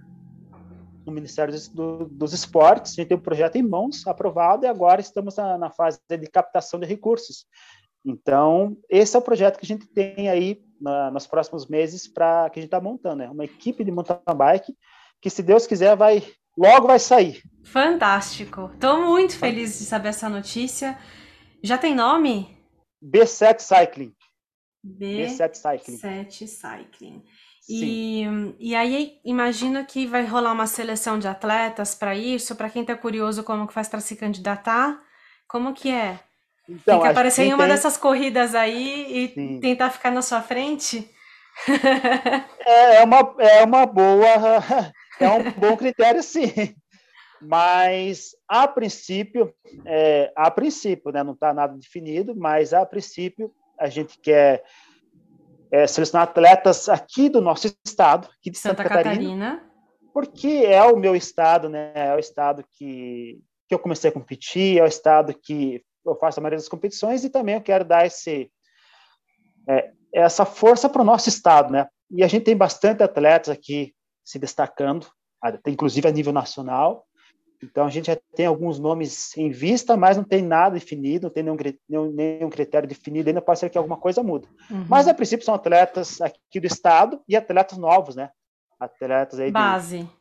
no 1.05 1.11
Ministério 1.11 1.53
dos, 1.53 1.67
do, 1.67 2.05
dos 2.05 2.33
Esportes, 2.33 2.93
a 2.93 2.95
gente 2.95 3.09
tem 3.09 3.17
um 3.17 3.21
projeto 3.21 3.57
em 3.57 3.63
mãos, 3.63 4.05
aprovado, 4.07 4.65
e 4.65 4.67
agora 4.69 5.01
estamos 5.01 5.35
na, 5.35 5.57
na 5.57 5.69
fase 5.69 5.99
de 6.09 6.27
captação 6.27 6.79
de 6.79 6.85
recursos. 6.85 7.45
Então, 8.09 8.75
esse 8.89 9.15
é 9.15 9.19
o 9.19 9.21
projeto 9.21 9.57
que 9.57 9.65
a 9.65 9.67
gente 9.67 9.85
tem 9.87 10.29
aí 10.29 10.61
na, 10.81 11.11
nos 11.11 11.27
próximos 11.27 11.67
meses 11.67 12.07
para 12.07 12.49
que 12.49 12.59
a 12.59 12.61
gente 12.61 12.67
está 12.67 12.81
montando, 12.81 13.17
né? 13.17 13.29
Uma 13.29 13.45
equipe 13.45 13.83
de 13.83 13.91
mountain 13.91 14.19
bike 14.35 14.75
que, 15.21 15.29
se 15.29 15.43
Deus 15.43 15.67
quiser, 15.67 15.95
vai 15.95 16.23
logo 16.57 16.87
vai 16.87 16.99
sair. 16.99 17.41
Fantástico. 17.63 18.71
Estou 18.73 19.01
muito 19.05 19.37
feliz 19.37 19.77
de 19.77 19.85
saber 19.85 20.09
essa 20.09 20.27
notícia. 20.27 20.97
Já 21.63 21.77
tem 21.77 21.93
nome? 21.93 22.57
B7 23.03 23.59
Cycling. 23.59 24.13
B... 24.83 25.27
B7 25.27 25.55
Cycling. 25.55 25.97
7 25.97 26.47
Cycling. 26.47 27.23
E, 27.69 28.23
e 28.57 28.75
aí 28.75 29.19
imagina 29.23 29.85
que 29.85 30.07
vai 30.07 30.25
rolar 30.25 30.53
uma 30.53 30.65
seleção 30.65 31.19
de 31.19 31.27
atletas 31.27 31.93
para 31.93 32.15
isso, 32.15 32.55
para 32.55 32.69
quem 32.69 32.81
está 32.81 32.95
curioso 32.95 33.43
como 33.43 33.67
que 33.67 33.73
faz 33.73 33.87
para 33.87 33.99
se 33.99 34.15
candidatar, 34.15 34.99
como 35.47 35.71
que 35.73 35.91
é? 35.91 36.19
Então, 36.69 36.99
tem 36.99 37.01
que 37.01 37.07
aparecer 37.07 37.43
em 37.45 37.53
uma 37.53 37.65
tem... 37.65 37.73
dessas 37.73 37.97
corridas 37.97 38.53
aí 38.53 39.25
e 39.25 39.33
Sim. 39.33 39.59
tentar 39.59 39.89
ficar 39.89 40.11
na 40.11 40.21
sua 40.21 40.41
frente? 40.41 41.09
É, 42.65 42.97
é, 42.97 43.03
uma, 43.03 43.35
é 43.39 43.63
uma 43.63 43.85
boa, 43.85 44.27
é 45.19 45.29
um 45.29 45.51
bom 45.51 45.75
critério, 45.75 46.21
sim. 46.21 46.75
Mas, 47.41 48.35
a 48.47 48.67
princípio, 48.67 49.53
é, 49.85 50.31
a 50.35 50.51
princípio, 50.51 51.11
né, 51.11 51.23
não 51.23 51.33
está 51.33 51.53
nada 51.53 51.75
definido, 51.75 52.35
mas 52.35 52.73
a 52.73 52.85
princípio 52.85 53.51
a 53.79 53.87
gente 53.87 54.19
quer 54.19 54.63
é, 55.71 55.87
selecionar 55.87 56.27
atletas 56.27 56.87
aqui 56.87 57.29
do 57.29 57.41
nosso 57.41 57.73
estado, 57.85 58.29
aqui 58.39 58.51
de 58.51 58.57
Santa, 58.57 58.83
Santa 58.83 58.89
Catarina, 58.89 59.15
Catarina, 59.15 59.71
porque 60.13 60.63
é 60.65 60.83
o 60.83 60.97
meu 60.97 61.15
estado, 61.15 61.69
né, 61.69 61.91
é 61.95 62.13
o 62.13 62.19
estado 62.19 62.63
que, 62.73 63.39
que 63.67 63.73
eu 63.73 63.79
comecei 63.79 64.09
a 64.09 64.13
competir, 64.13 64.77
é 64.77 64.83
o 64.83 64.87
estado 64.87 65.33
que 65.33 65.81
eu 66.05 66.15
faço 66.15 66.39
a 66.39 66.43
maioria 66.43 66.57
das 66.57 66.69
competições 66.69 67.23
e 67.23 67.29
também 67.29 67.55
eu 67.55 67.61
quero 67.61 67.85
dar 67.85 68.05
esse, 68.05 68.51
é, 69.67 69.91
essa 70.13 70.45
força 70.45 70.89
para 70.89 71.01
o 71.01 71.05
nosso 71.05 71.29
estado, 71.29 71.71
né? 71.71 71.87
E 72.09 72.23
a 72.23 72.27
gente 72.27 72.43
tem 72.43 72.57
bastante 72.57 73.03
atletas 73.03 73.49
aqui 73.49 73.93
se 74.23 74.39
destacando, 74.39 75.07
inclusive 75.67 76.07
a 76.07 76.11
nível 76.11 76.33
nacional. 76.33 77.05
Então 77.61 77.85
a 77.85 77.89
gente 77.89 78.07
já 78.07 78.17
tem 78.35 78.45
alguns 78.45 78.79
nomes 78.79 79.35
em 79.37 79.49
vista, 79.51 79.97
mas 79.97 80.15
não 80.15 80.23
tem 80.23 80.41
nada 80.41 80.75
definido, 80.75 81.27
não 81.27 81.33
tem 81.33 81.43
nenhum, 81.43 81.57
nenhum, 81.87 82.11
nenhum 82.11 82.49
critério 82.49 82.87
definido, 82.87 83.29
ainda 83.29 83.41
pode 83.41 83.59
ser 83.59 83.69
que 83.69 83.77
alguma 83.77 83.97
coisa 83.97 84.23
mude. 84.23 84.47
Uhum. 84.71 84.85
Mas 84.87 85.07
a 85.07 85.13
princípio 85.13 85.45
são 85.45 85.53
atletas 85.53 86.21
aqui 86.21 86.59
do 86.59 86.67
estado 86.67 87.21
e 87.27 87.35
atletas 87.35 87.77
novos, 87.77 88.15
né? 88.15 88.29
Atletas 88.79 89.39
aí 89.39 89.51
base. 89.51 90.03
De, 90.03 90.18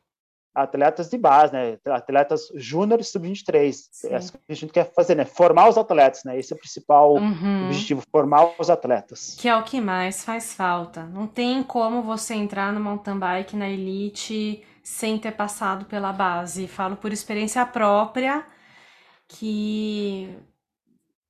atletas 0.55 1.09
de 1.09 1.17
base, 1.17 1.53
né? 1.53 1.79
Atletas 1.87 2.49
júnior 2.55 3.03
sub-23. 3.03 3.75
É 4.05 4.19
isso 4.19 4.33
que 4.33 4.39
a 4.49 4.55
gente 4.55 4.73
quer 4.73 4.93
fazer, 4.93 5.15
né? 5.15 5.25
Formar 5.25 5.69
os 5.69 5.79
atletas, 5.79 6.25
né? 6.25 6.39
Esse 6.39 6.53
é 6.53 6.57
o 6.57 6.59
principal 6.59 7.15
uhum. 7.15 7.67
objetivo, 7.67 8.03
formar 8.11 8.51
os 8.59 8.69
atletas. 8.71 9.37
Que 9.39 9.49
é 9.49 9.57
o 9.57 9.63
que 9.63 9.81
mais 9.81 10.25
faz 10.25 10.55
falta. 10.55 11.05
Não 11.05 11.27
tem 11.27 11.63
como 11.63 12.03
você 12.03 12.35
entrar 12.35 12.73
no 12.73 12.81
mountain 12.81 13.19
bike 13.19 13.57
na 13.57 13.69
elite 13.69 14.63
sem 14.83 15.19
ter 15.19 15.33
passado 15.33 15.85
pela 15.85 16.13
base. 16.13 16.67
Falo 16.67 16.97
por 16.97 17.13
experiência 17.13 17.65
própria 17.67 18.45
que 19.29 20.35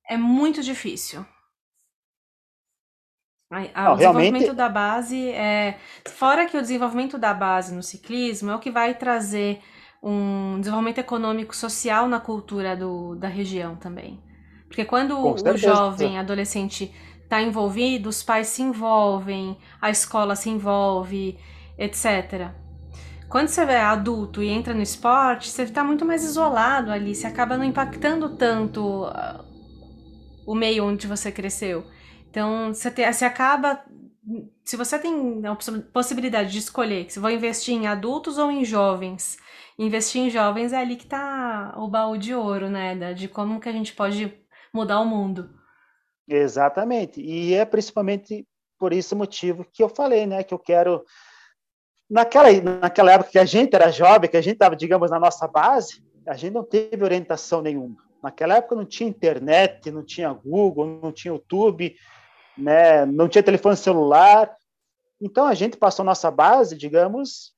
é 0.09 0.17
muito 0.17 0.63
difícil. 0.63 1.25
Não, 3.49 3.59
o 3.59 3.95
desenvolvimento 3.95 4.41
realmente... 4.41 4.53
da 4.53 4.69
base 4.69 5.29
é. 5.31 5.77
Fora 6.05 6.45
que 6.45 6.55
o 6.55 6.61
desenvolvimento 6.61 7.17
da 7.17 7.33
base 7.33 7.73
no 7.73 7.81
ciclismo 7.81 8.51
é 8.51 8.55
o 8.55 8.59
que 8.59 8.69
vai 8.69 8.93
trazer 8.93 9.59
um 10.01 10.59
desenvolvimento 10.59 10.99
econômico 10.99 11.55
social 11.55 12.07
na 12.07 12.19
cultura 12.19 12.75
do, 12.75 13.15
da 13.15 13.27
região 13.27 13.75
também. 13.75 14.21
Porque 14.67 14.85
quando 14.85 15.17
o 15.19 15.57
jovem, 15.57 16.19
adolescente 16.19 16.93
está 17.23 17.41
envolvido, 17.41 18.07
os 18.07 18.21
pais 18.21 18.47
se 18.47 18.61
envolvem, 18.61 19.57
a 19.81 19.89
escola 19.89 20.35
se 20.35 20.49
envolve, 20.49 21.37
etc. 21.77 22.51
Quando 23.27 23.47
você 23.47 23.61
é 23.61 23.81
adulto 23.81 24.41
e 24.43 24.49
entra 24.49 24.73
no 24.73 24.81
esporte, 24.81 25.49
você 25.49 25.63
está 25.63 25.83
muito 25.83 26.05
mais 26.05 26.23
isolado 26.23 26.91
ali, 26.91 27.13
você 27.13 27.27
acaba 27.27 27.57
não 27.57 27.63
impactando 27.63 28.35
tanto 28.35 29.05
uh, 29.05 29.43
o 30.45 30.55
meio 30.55 30.85
onde 30.85 31.07
você 31.07 31.31
cresceu. 31.31 31.83
Então, 32.29 32.73
você, 32.73 32.91
te, 32.91 33.11
você 33.11 33.25
acaba. 33.25 33.83
Se 34.63 34.77
você 34.77 34.99
tem 34.99 35.41
a 35.45 35.57
possibilidade 35.91 36.51
de 36.51 36.59
escolher 36.59 37.09
se 37.09 37.19
vou 37.19 37.31
investir 37.31 37.73
em 37.73 37.87
adultos 37.87 38.37
ou 38.37 38.51
em 38.51 38.63
jovens, 38.63 39.37
investir 39.77 40.21
em 40.21 40.29
jovens 40.29 40.71
é 40.71 40.77
ali 40.77 40.95
que 40.95 41.05
está 41.05 41.73
o 41.77 41.87
baú 41.87 42.17
de 42.17 42.35
ouro, 42.35 42.69
né? 42.69 43.13
De 43.13 43.27
como 43.27 43.59
que 43.59 43.67
a 43.67 43.71
gente 43.71 43.93
pode 43.93 44.31
mudar 44.73 44.99
o 44.99 45.05
mundo. 45.05 45.49
Exatamente. 46.27 47.19
E 47.19 47.55
é 47.55 47.65
principalmente 47.65 48.47
por 48.77 48.93
esse 48.93 49.15
motivo 49.15 49.65
que 49.65 49.81
eu 49.81 49.89
falei, 49.89 50.27
né? 50.27 50.43
Que 50.43 50.53
eu 50.53 50.59
quero. 50.59 51.03
Naquela, 52.07 52.49
naquela 52.79 53.11
época 53.13 53.31
que 53.31 53.39
a 53.39 53.45
gente 53.45 53.75
era 53.75 53.91
jovem, 53.91 54.29
que 54.29 54.37
a 54.37 54.41
gente 54.41 54.53
estava, 54.53 54.75
digamos, 54.75 55.11
na 55.11 55.19
nossa 55.19 55.47
base, 55.47 56.03
a 56.27 56.35
gente 56.35 56.53
não 56.53 56.63
teve 56.63 57.03
orientação 57.03 57.61
nenhuma. 57.61 57.97
Naquela 58.21 58.57
época 58.57 58.75
não 58.75 58.85
tinha 58.85 59.09
internet, 59.09 59.89
não 59.91 60.03
tinha 60.03 60.31
Google, 60.33 60.99
não 61.01 61.11
tinha 61.11 61.33
YouTube, 61.33 61.95
né? 62.59 63.05
não 63.05 63.27
tinha 63.27 63.43
telefone 63.43 63.75
celular. 63.75 64.51
Então 65.21 65.45
a 65.45 65.53
gente 65.53 65.77
passou 65.77 66.05
nossa 66.05 66.29
base, 66.31 66.77
digamos, 66.77 67.53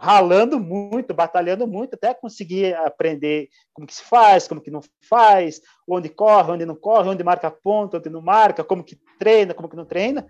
ralando 0.00 0.58
muito, 0.58 1.12
batalhando 1.12 1.66
muito, 1.66 1.94
até 1.94 2.14
conseguir 2.14 2.74
aprender 2.74 3.50
como 3.74 3.86
que 3.86 3.94
se 3.94 4.02
faz, 4.02 4.48
como 4.48 4.60
que 4.60 4.70
não 4.70 4.80
faz, 5.06 5.60
onde 5.86 6.08
corre, 6.08 6.52
onde 6.52 6.64
não 6.64 6.74
corre, 6.74 7.10
onde 7.10 7.22
marca 7.22 7.50
ponto, 7.50 7.98
onde 7.98 8.08
não 8.08 8.22
marca, 8.22 8.64
como 8.64 8.82
que 8.82 8.98
treina, 9.18 9.52
como 9.52 9.68
que 9.68 9.76
não 9.76 9.84
treina. 9.84 10.26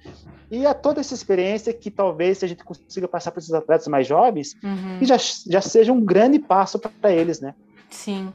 E 0.51 0.67
é 0.67 0.75
toda 0.75 1.01
essa 1.01 1.15
experiência 1.15 1.73
que 1.73 1.89
talvez 1.89 2.39
se 2.39 2.45
a 2.45 2.49
gente 2.49 2.65
consiga 2.65 3.07
passar 3.07 3.31
para 3.31 3.39
esses 3.39 3.55
atletas 3.55 3.87
mais 3.87 4.09
jovens, 4.09 4.57
uhum. 4.63 4.99
que 4.99 5.07
já, 5.07 5.17
já 5.17 5.61
seja 5.61 5.93
um 5.93 6.05
grande 6.05 6.41
passo 6.41 6.77
para 6.77 7.13
eles, 7.13 7.41
né? 7.41 7.55
Sim. 7.89 8.33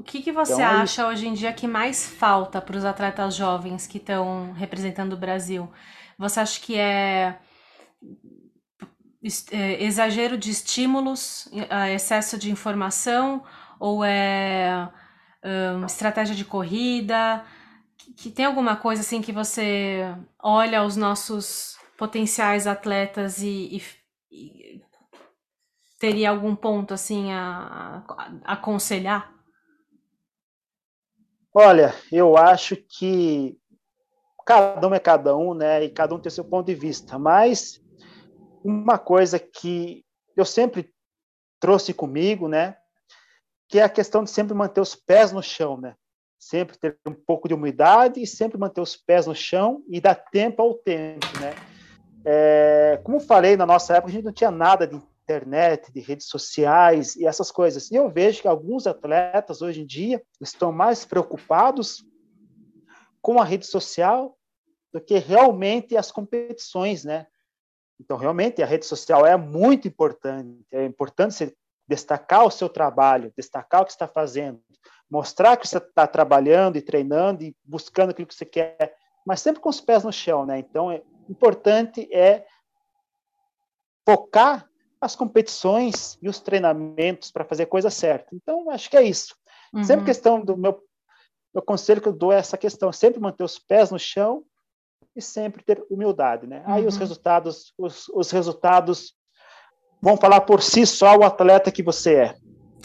É. 0.00 0.02
O 0.02 0.02
que, 0.02 0.22
que 0.22 0.32
você 0.32 0.54
então, 0.54 0.64
é 0.64 0.66
acha 0.66 1.06
hoje 1.06 1.28
em 1.28 1.34
dia 1.34 1.52
que 1.52 1.66
mais 1.66 2.06
falta 2.06 2.60
para 2.60 2.76
os 2.76 2.84
atletas 2.84 3.34
jovens 3.34 3.86
que 3.86 3.98
estão 3.98 4.52
representando 4.52 5.12
o 5.12 5.16
Brasil? 5.16 5.70
Você 6.18 6.40
acha 6.40 6.60
que 6.60 6.78
é, 6.78 7.38
é 9.52 9.84
exagero 9.84 10.38
de 10.38 10.50
estímulos, 10.50 11.48
excesso 11.94 12.38
de 12.38 12.50
informação, 12.50 13.44
ou 13.78 14.02
é 14.04 14.88
um, 15.44 15.84
estratégia 15.84 16.34
de 16.34 16.44
corrida? 16.44 17.44
Que, 17.96 18.12
que 18.14 18.30
tem 18.30 18.46
alguma 18.46 18.76
coisa 18.76 19.02
assim 19.02 19.20
que 19.20 19.32
você 19.32 20.14
olha 20.42 20.82
os 20.82 20.96
nossos 20.96 21.76
potenciais 21.98 22.66
atletas 22.66 23.42
e, 23.42 23.76
e, 23.76 23.82
e 24.32 24.82
teria 25.98 26.30
algum 26.30 26.56
ponto 26.56 26.94
assim 26.94 27.32
a, 27.32 28.02
a 28.44 28.54
aconselhar? 28.54 29.39
Olha, 31.52 31.94
eu 32.12 32.36
acho 32.36 32.76
que 32.76 33.58
cada 34.46 34.86
um 34.86 34.94
é 34.94 35.00
cada 35.00 35.36
um, 35.36 35.52
né? 35.52 35.84
E 35.84 35.90
cada 35.90 36.14
um 36.14 36.18
tem 36.18 36.30
seu 36.30 36.44
ponto 36.44 36.66
de 36.66 36.74
vista. 36.74 37.18
Mas 37.18 37.82
uma 38.64 38.98
coisa 38.98 39.38
que 39.38 40.04
eu 40.36 40.44
sempre 40.44 40.92
trouxe 41.58 41.92
comigo, 41.92 42.48
né? 42.48 42.76
Que 43.68 43.80
é 43.80 43.82
a 43.82 43.88
questão 43.88 44.22
de 44.22 44.30
sempre 44.30 44.54
manter 44.54 44.80
os 44.80 44.94
pés 44.94 45.32
no 45.32 45.42
chão, 45.42 45.76
né? 45.76 45.94
Sempre 46.38 46.78
ter 46.78 46.96
um 47.06 47.12
pouco 47.12 47.48
de 47.48 47.54
humildade 47.54 48.22
e 48.22 48.26
sempre 48.26 48.58
manter 48.58 48.80
os 48.80 48.96
pés 48.96 49.26
no 49.26 49.34
chão 49.34 49.82
e 49.88 50.00
dar 50.00 50.14
tempo 50.14 50.62
ao 50.62 50.74
tempo, 50.74 51.26
né? 51.40 51.54
É, 52.24 53.00
como 53.02 53.18
falei, 53.18 53.56
na 53.56 53.66
nossa 53.66 53.96
época 53.96 54.10
a 54.10 54.14
gente 54.14 54.24
não 54.24 54.32
tinha 54.32 54.50
nada 54.50 54.86
de 54.86 55.00
internet, 55.30 55.92
de 55.92 56.00
redes 56.00 56.26
sociais 56.26 57.14
e 57.16 57.26
essas 57.26 57.50
coisas. 57.50 57.90
E 57.90 57.94
eu 57.94 58.10
vejo 58.10 58.42
que 58.42 58.48
alguns 58.48 58.86
atletas 58.86 59.62
hoje 59.62 59.82
em 59.82 59.86
dia 59.86 60.22
estão 60.40 60.72
mais 60.72 61.04
preocupados 61.04 62.04
com 63.22 63.40
a 63.40 63.44
rede 63.44 63.66
social 63.66 64.36
do 64.92 65.00
que 65.00 65.18
realmente 65.18 65.96
as 65.96 66.10
competições, 66.10 67.04
né? 67.04 67.26
Então, 68.00 68.16
realmente, 68.16 68.62
a 68.62 68.66
rede 68.66 68.86
social 68.86 69.24
é 69.26 69.36
muito 69.36 69.86
importante. 69.86 70.66
É 70.72 70.84
importante 70.84 71.34
você 71.34 71.54
destacar 71.86 72.44
o 72.44 72.50
seu 72.50 72.68
trabalho, 72.68 73.32
destacar 73.36 73.82
o 73.82 73.84
que 73.84 73.92
está 73.92 74.08
fazendo, 74.08 74.60
mostrar 75.08 75.56
que 75.56 75.68
você 75.68 75.78
está 75.78 76.06
trabalhando 76.06 76.76
e 76.76 76.82
treinando 76.82 77.42
e 77.44 77.54
buscando 77.64 78.10
aquilo 78.10 78.26
que 78.26 78.34
você 78.34 78.46
quer, 78.46 78.96
mas 79.26 79.40
sempre 79.40 79.60
com 79.60 79.68
os 79.68 79.80
pés 79.80 80.02
no 80.02 80.12
chão, 80.12 80.46
né? 80.46 80.58
Então, 80.58 80.90
é 80.90 81.02
importante 81.28 82.08
é 82.12 82.46
focar 84.08 84.69
as 85.00 85.16
competições 85.16 86.18
e 86.20 86.28
os 86.28 86.40
treinamentos 86.40 87.30
para 87.30 87.44
fazer 87.44 87.62
a 87.62 87.66
coisa 87.66 87.90
certa. 87.90 88.34
Então, 88.34 88.70
acho 88.70 88.90
que 88.90 88.96
é 88.96 89.02
isso. 89.02 89.34
Uhum. 89.72 89.82
Sempre 89.82 90.04
questão 90.04 90.40
do 90.44 90.56
meu, 90.56 90.82
meu 91.54 91.62
conselho 91.62 92.00
que 92.00 92.08
eu 92.08 92.12
dou 92.12 92.32
é 92.32 92.38
essa 92.38 92.58
questão, 92.58 92.92
sempre 92.92 93.20
manter 93.20 93.44
os 93.44 93.58
pés 93.58 93.90
no 93.90 93.98
chão 93.98 94.44
e 95.16 95.22
sempre 95.22 95.62
ter 95.64 95.82
humildade, 95.90 96.46
né? 96.46 96.62
Uhum. 96.66 96.74
Aí 96.74 96.86
os 96.86 96.94
uhum. 96.94 97.00
resultados, 97.00 97.72
os, 97.78 98.08
os 98.08 98.30
resultados 98.30 99.14
vão 100.02 100.16
falar 100.16 100.42
por 100.42 100.62
si 100.62 100.86
só 100.86 101.16
o 101.16 101.24
atleta 101.24 101.72
que 101.72 101.82
você 101.82 102.14
é. 102.14 102.36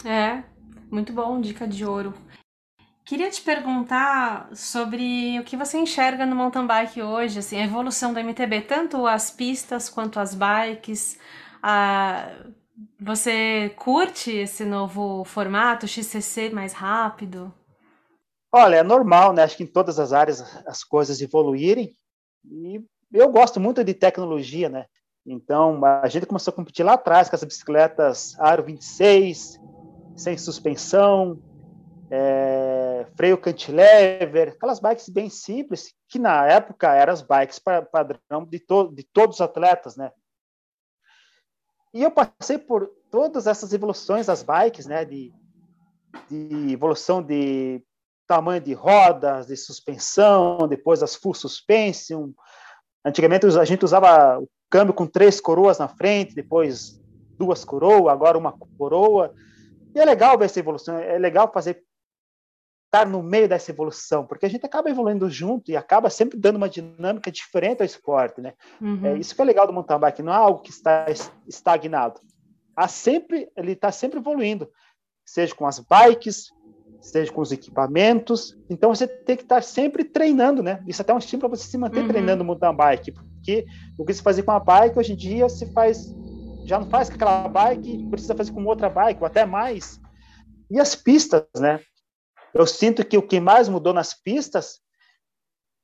É, 0.04 0.44
muito 0.90 1.12
bom, 1.12 1.40
dica 1.40 1.66
de 1.66 1.84
ouro. 1.84 2.14
Queria 3.04 3.30
te 3.30 3.40
perguntar 3.40 4.48
sobre 4.52 5.38
o 5.38 5.44
que 5.44 5.56
você 5.56 5.78
enxerga 5.78 6.26
no 6.26 6.34
mountain 6.34 6.66
bike 6.66 7.00
hoje, 7.00 7.38
assim, 7.38 7.56
a 7.56 7.64
evolução 7.64 8.12
do 8.12 8.18
MTB, 8.18 8.62
tanto 8.62 9.06
as 9.06 9.30
pistas 9.30 9.88
quanto 9.88 10.18
as 10.18 10.34
bikes. 10.34 11.16
A... 11.68 12.30
Você 13.00 13.70
curte 13.70 14.30
esse 14.30 14.64
novo 14.64 15.24
formato, 15.24 15.88
XCC 15.88 16.48
mais 16.50 16.72
rápido? 16.72 17.52
Olha, 18.52 18.76
é 18.76 18.82
normal, 18.84 19.32
né? 19.32 19.42
Acho 19.42 19.56
que 19.56 19.64
em 19.64 19.66
todas 19.66 19.98
as 19.98 20.12
áreas 20.12 20.40
as 20.64 20.84
coisas 20.84 21.20
evoluírem. 21.20 21.96
E 22.48 22.80
eu 23.12 23.28
gosto 23.30 23.58
muito 23.58 23.82
de 23.82 23.94
tecnologia, 23.94 24.68
né? 24.68 24.86
Então, 25.26 25.84
a 25.84 26.06
gente 26.08 26.24
começou 26.24 26.52
a 26.52 26.54
competir 26.54 26.84
lá 26.84 26.92
atrás 26.92 27.28
com 27.28 27.34
as 27.34 27.42
bicicletas 27.42 28.38
Aro 28.38 28.62
26, 28.62 29.58
sem 30.14 30.38
suspensão, 30.38 31.42
é, 32.08 33.06
freio 33.16 33.36
cantilever, 33.36 34.50
aquelas 34.50 34.78
bikes 34.78 35.08
bem 35.08 35.28
simples, 35.28 35.92
que 36.08 36.20
na 36.20 36.46
época 36.46 36.94
eram 36.94 37.12
as 37.12 37.22
bikes 37.22 37.58
padrão 37.58 38.44
de, 38.48 38.60
to 38.60 38.94
de 38.94 39.02
todos 39.02 39.36
os 39.36 39.40
atletas, 39.40 39.96
né? 39.96 40.12
E 41.96 42.02
eu 42.02 42.10
passei 42.10 42.58
por 42.58 42.90
todas 43.10 43.46
essas 43.46 43.72
evoluções 43.72 44.26
das 44.26 44.42
bikes, 44.42 44.84
né? 44.84 45.02
De, 45.02 45.32
de 46.28 46.70
evolução 46.70 47.22
de 47.22 47.82
tamanho 48.26 48.60
de 48.60 48.74
rodas, 48.74 49.46
de 49.46 49.56
suspensão, 49.56 50.68
depois 50.68 51.02
as 51.02 51.14
full 51.14 51.32
suspension. 51.32 52.32
Antigamente 53.02 53.46
a 53.46 53.64
gente 53.64 53.82
usava 53.82 54.38
o 54.38 54.46
câmbio 54.68 54.92
com 54.92 55.06
três 55.06 55.40
coroas 55.40 55.78
na 55.78 55.88
frente, 55.88 56.34
depois 56.34 57.02
duas 57.38 57.64
coroas, 57.64 58.12
agora 58.12 58.36
uma 58.36 58.52
coroa. 58.76 59.32
E 59.94 59.98
é 59.98 60.04
legal 60.04 60.36
ver 60.36 60.44
essa 60.44 60.60
evolução, 60.60 60.98
é 60.98 61.16
legal 61.16 61.50
fazer 61.50 61.82
estar 62.86 63.06
no 63.06 63.22
meio 63.22 63.48
dessa 63.48 63.70
evolução, 63.70 64.24
porque 64.26 64.46
a 64.46 64.48
gente 64.48 64.64
acaba 64.64 64.88
evoluindo 64.88 65.28
junto 65.28 65.70
e 65.70 65.76
acaba 65.76 66.08
sempre 66.08 66.38
dando 66.38 66.56
uma 66.56 66.68
dinâmica 66.68 67.30
diferente 67.30 67.80
ao 67.80 67.86
esporte, 67.86 68.40
né? 68.40 68.54
Uhum. 68.80 69.06
É 69.06 69.18
isso 69.18 69.34
que 69.34 69.42
é 69.42 69.44
legal 69.44 69.66
do 69.66 69.72
mountain 69.72 69.98
bike, 69.98 70.22
não 70.22 70.32
é 70.32 70.36
algo 70.36 70.62
que 70.62 70.70
está 70.70 71.06
estagnado. 71.46 72.20
Há 72.74 72.88
sempre, 72.88 73.48
ele 73.56 73.72
está 73.72 73.90
sempre 73.90 74.18
evoluindo, 74.18 74.68
seja 75.24 75.54
com 75.54 75.66
as 75.66 75.78
bikes, 75.78 76.50
seja 77.00 77.32
com 77.32 77.40
os 77.40 77.52
equipamentos. 77.52 78.56
Então 78.70 78.94
você 78.94 79.06
tem 79.06 79.36
que 79.36 79.42
estar 79.42 79.62
sempre 79.62 80.04
treinando, 80.04 80.62
né? 80.62 80.82
Isso 80.86 81.00
é 81.00 81.02
até 81.02 81.12
é 81.12 81.14
um 81.14 81.18
estímulo 81.18 81.48
para 81.48 81.58
você 81.58 81.68
se 81.68 81.78
manter 81.78 82.00
uhum. 82.00 82.08
treinando 82.08 82.44
mountain 82.44 82.74
bike, 82.74 83.12
porque 83.12 83.66
o 83.98 84.04
que 84.04 84.14
se 84.14 84.22
fazia 84.22 84.44
com 84.44 84.52
a 84.52 84.60
bike 84.60 84.98
hoje 84.98 85.12
em 85.12 85.16
dia 85.16 85.48
se 85.48 85.72
faz 85.72 86.14
já 86.64 86.80
não 86.80 86.90
faz 86.90 87.08
com 87.08 87.14
aquela 87.14 87.46
bike, 87.46 88.08
precisa 88.10 88.34
fazer 88.34 88.52
com 88.52 88.64
outra 88.64 88.88
bike 88.90 89.20
ou 89.20 89.26
até 89.26 89.46
mais. 89.46 90.00
E 90.68 90.80
as 90.80 90.96
pistas, 90.96 91.44
né? 91.56 91.80
Eu 92.56 92.66
sinto 92.66 93.04
que 93.04 93.18
o 93.18 93.22
que 93.22 93.38
mais 93.38 93.68
mudou 93.68 93.92
nas 93.92 94.14
pistas 94.14 94.80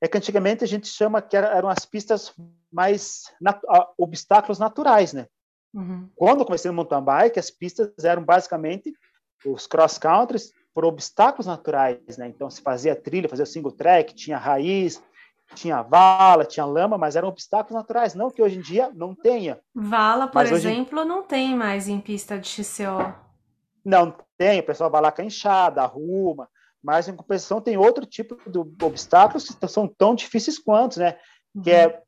é 0.00 0.08
que 0.08 0.16
antigamente 0.16 0.64
a 0.64 0.66
gente 0.66 0.88
chama 0.88 1.20
que 1.20 1.36
eram 1.36 1.68
as 1.68 1.84
pistas 1.84 2.34
mais 2.72 3.24
nat 3.40 3.60
obstáculos 3.98 4.58
naturais, 4.58 5.12
né? 5.12 5.26
Uhum. 5.74 6.08
Quando 6.16 6.40
eu 6.40 6.46
comecei 6.46 6.70
no 6.70 6.74
mountain 6.74 7.02
bike, 7.02 7.38
as 7.38 7.50
pistas 7.50 7.92
eram 8.02 8.24
basicamente 8.24 8.92
os 9.44 9.66
cross 9.66 9.98
countries 9.98 10.52
por 10.74 10.84
obstáculos 10.84 11.46
naturais, 11.46 12.16
né? 12.16 12.26
Então 12.28 12.48
se 12.48 12.62
fazia 12.62 12.96
trilha, 12.96 13.28
fazia 13.28 13.44
single 13.44 13.72
track, 13.72 14.14
tinha 14.14 14.38
raiz, 14.38 15.02
tinha 15.54 15.82
vala, 15.82 16.46
tinha 16.46 16.64
lama, 16.64 16.96
mas 16.96 17.16
eram 17.16 17.28
obstáculos 17.28 17.74
naturais, 17.74 18.14
não 18.14 18.30
que 18.30 18.42
hoje 18.42 18.58
em 18.58 18.62
dia 18.62 18.90
não 18.94 19.14
tenha. 19.14 19.60
Vala, 19.74 20.26
por 20.26 20.36
mas 20.36 20.52
exemplo, 20.52 21.00
hoje... 21.00 21.08
não 21.08 21.22
tem 21.22 21.54
mais 21.54 21.86
em 21.86 22.00
pista 22.00 22.38
de 22.38 22.48
XCO. 22.48 23.14
Não 23.84 24.16
tem, 24.38 24.60
o 24.60 24.66
pessoal 24.66 24.90
vai 24.90 25.02
lá 25.02 25.12
com 25.12 25.22
a 25.22 25.24
enxada, 25.24 25.82
arruma, 25.82 26.48
mas 26.82 27.08
em 27.08 27.16
compensação 27.16 27.60
tem 27.60 27.76
outro 27.76 28.04
tipo 28.04 28.38
de 28.50 28.58
obstáculos 28.84 29.48
que 29.48 29.68
são 29.68 29.86
tão 29.86 30.14
difíceis 30.14 30.58
quanto, 30.58 30.98
né? 30.98 31.18
Uhum. 31.54 31.62
Que 31.62 31.70
é 31.70 32.02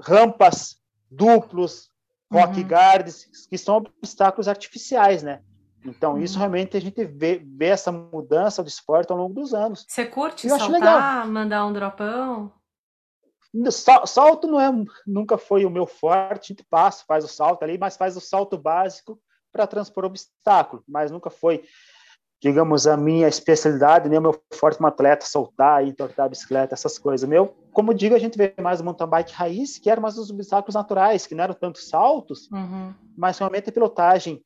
rampas 0.00 0.76
duplos, 1.10 1.90
rock 2.30 2.60
uhum. 2.60 2.68
guards, 2.68 3.46
que 3.48 3.56
são 3.56 3.76
obstáculos 3.76 4.48
artificiais, 4.48 5.22
né? 5.22 5.42
Então, 5.84 6.14
uhum. 6.14 6.18
isso 6.18 6.38
realmente 6.38 6.76
a 6.76 6.80
gente 6.80 7.04
vê, 7.04 7.40
vê, 7.44 7.66
essa 7.66 7.92
mudança 7.92 8.62
do 8.62 8.68
esporte 8.68 9.10
ao 9.10 9.18
longo 9.18 9.34
dos 9.34 9.54
anos. 9.54 9.86
Você 9.88 10.04
curte 10.04 10.46
Eu 10.46 10.58
saltar, 10.58 11.26
mandar 11.26 11.64
um 11.64 11.72
dropão? 11.72 12.52
Salto 14.04 14.46
não 14.46 14.60
é, 14.60 14.70
nunca 15.06 15.38
foi 15.38 15.64
o 15.64 15.70
meu 15.70 15.86
forte, 15.86 16.52
a 16.52 16.54
gente 16.54 16.66
passa, 16.68 17.04
faz 17.06 17.24
o 17.24 17.28
salto 17.28 17.62
ali, 17.62 17.78
mas 17.78 17.96
faz 17.96 18.16
o 18.16 18.20
salto 18.20 18.58
básico 18.58 19.18
para 19.50 19.66
transpor 19.66 20.04
obstáculo, 20.04 20.84
mas 20.86 21.10
nunca 21.10 21.30
foi 21.30 21.64
digamos, 22.40 22.86
a 22.86 22.96
minha 22.96 23.26
especialidade, 23.26 24.08
nem 24.08 24.18
o 24.18 24.22
meu 24.22 24.42
forte 24.54 24.76
como 24.76 24.88
atleta, 24.88 25.26
soltar, 25.26 25.84
entortar 25.84 26.26
a 26.26 26.28
bicicleta, 26.28 26.74
essas 26.74 26.98
coisas. 26.98 27.28
Meu, 27.28 27.54
como 27.72 27.92
digo, 27.92 28.14
a 28.14 28.18
gente 28.18 28.38
vê 28.38 28.54
mais 28.60 28.80
o 28.80 28.84
mountain 28.84 29.08
bike 29.08 29.32
raiz, 29.32 29.78
que 29.78 29.90
eram 29.90 30.02
mais 30.02 30.16
os 30.16 30.30
obstáculos 30.30 30.74
naturais, 30.74 31.26
que 31.26 31.34
não 31.34 31.44
eram 31.44 31.54
tanto 31.54 31.78
saltos, 31.78 32.48
uhum. 32.52 32.94
mas 33.16 33.38
realmente 33.38 33.70
a 33.70 33.72
pilotagem 33.72 34.40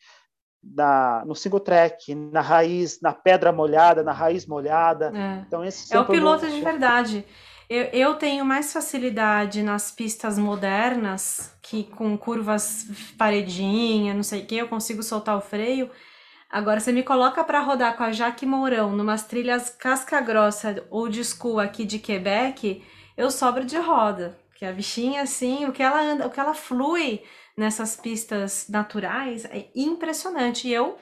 na, 0.63 1.23
no 1.27 1.35
single 1.35 1.61
track, 1.61 2.15
na 2.15 2.41
raiz, 2.41 2.99
na 3.03 3.13
pedra 3.13 3.53
molhada, 3.53 4.03
na 4.03 4.13
raiz 4.13 4.47
molhada. 4.47 5.13
É, 5.15 5.45
então, 5.47 5.63
esse 5.63 5.95
é 5.95 6.01
o 6.01 6.07
piloto 6.07 6.49
de 6.49 6.61
verdade. 6.61 7.27
Eu, 7.69 7.85
eu 7.85 8.15
tenho 8.15 8.45
mais 8.45 8.73
facilidade 8.73 9.63
nas 9.63 9.91
pistas 9.91 10.39
modernas, 10.39 11.55
que 11.63 11.85
com 11.85 12.17
curvas 12.17 12.87
paredinha, 13.19 14.15
não 14.15 14.23
sei 14.23 14.43
o 14.43 14.47
que, 14.47 14.57
eu 14.57 14.69
consigo 14.69 15.03
soltar 15.03 15.37
o 15.37 15.41
freio 15.41 15.91
Agora, 16.53 16.81
você 16.81 16.93
me 16.93 17.03
coloca 17.03 17.43
para 17.43 17.61
rodar 17.61 17.97
com 17.97 18.03
a 18.03 18.13
Jaque 18.13 18.45
Mourão 18.45 18.93
numas 18.95 19.25
trilhas 19.25 19.71
casca 19.71 20.21
grossa 20.21 20.87
ou 20.91 21.09
de 21.09 21.25
school 21.25 21.59
aqui 21.59 21.83
de 21.83 21.99
Quebec, 21.99 22.85
eu 23.17 23.31
sobro 23.31 23.65
de 23.65 23.79
roda. 23.79 24.37
Que 24.57 24.67
a 24.67 24.71
bichinha, 24.71 25.23
assim, 25.23 25.65
o 25.65 25.73
que 25.73 25.83
ela 25.83 25.99
anda, 26.03 26.27
o 26.27 26.31
que 26.31 26.39
ela 26.39 26.53
flui 26.53 27.23
nessas 27.57 27.97
pistas 27.97 28.67
naturais 28.69 29.47
é 29.47 29.71
impressionante. 29.75 30.69
E 30.69 30.75
eu 30.75 30.99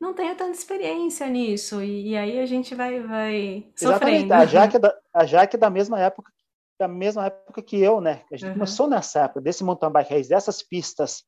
não 0.00 0.14
tenho 0.14 0.34
tanta 0.34 0.56
experiência 0.56 1.26
nisso. 1.26 1.82
E, 1.82 2.12
e 2.12 2.16
aí 2.16 2.40
a 2.40 2.46
gente 2.46 2.74
vai, 2.74 3.00
vai 3.00 3.70
sofrendo. 3.76 4.24
Exatamente. 4.24 4.32
A 4.32 4.46
Jaque, 4.48 4.76
é 4.76 4.80
da, 4.80 4.94
a 5.12 5.26
Jaque 5.26 5.56
é 5.56 5.58
da 5.58 5.68
mesma 5.68 6.00
época 6.00 6.32
da 6.80 6.88
mesma 6.88 7.26
época 7.26 7.60
que 7.60 7.78
eu, 7.78 8.00
né? 8.00 8.22
A 8.32 8.36
gente 8.36 8.46
uhum. 8.46 8.54
começou 8.54 8.88
nessa 8.88 9.24
época, 9.24 9.42
desse 9.42 9.62
mountain 9.62 9.92
bike 9.92 10.14
race, 10.14 10.30
dessas 10.30 10.62
pistas 10.62 11.24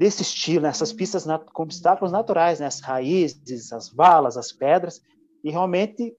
desse 0.00 0.22
estilo, 0.22 0.62
nessas 0.62 0.92
né? 0.92 0.96
pistas 0.96 1.26
com 1.52 1.62
obstáculos 1.62 2.10
naturais, 2.10 2.58
né? 2.58 2.64
as 2.64 2.80
raízes, 2.80 3.70
as 3.70 3.90
valas, 3.90 4.38
as 4.38 4.50
pedras, 4.50 5.02
e 5.44 5.50
realmente 5.50 6.16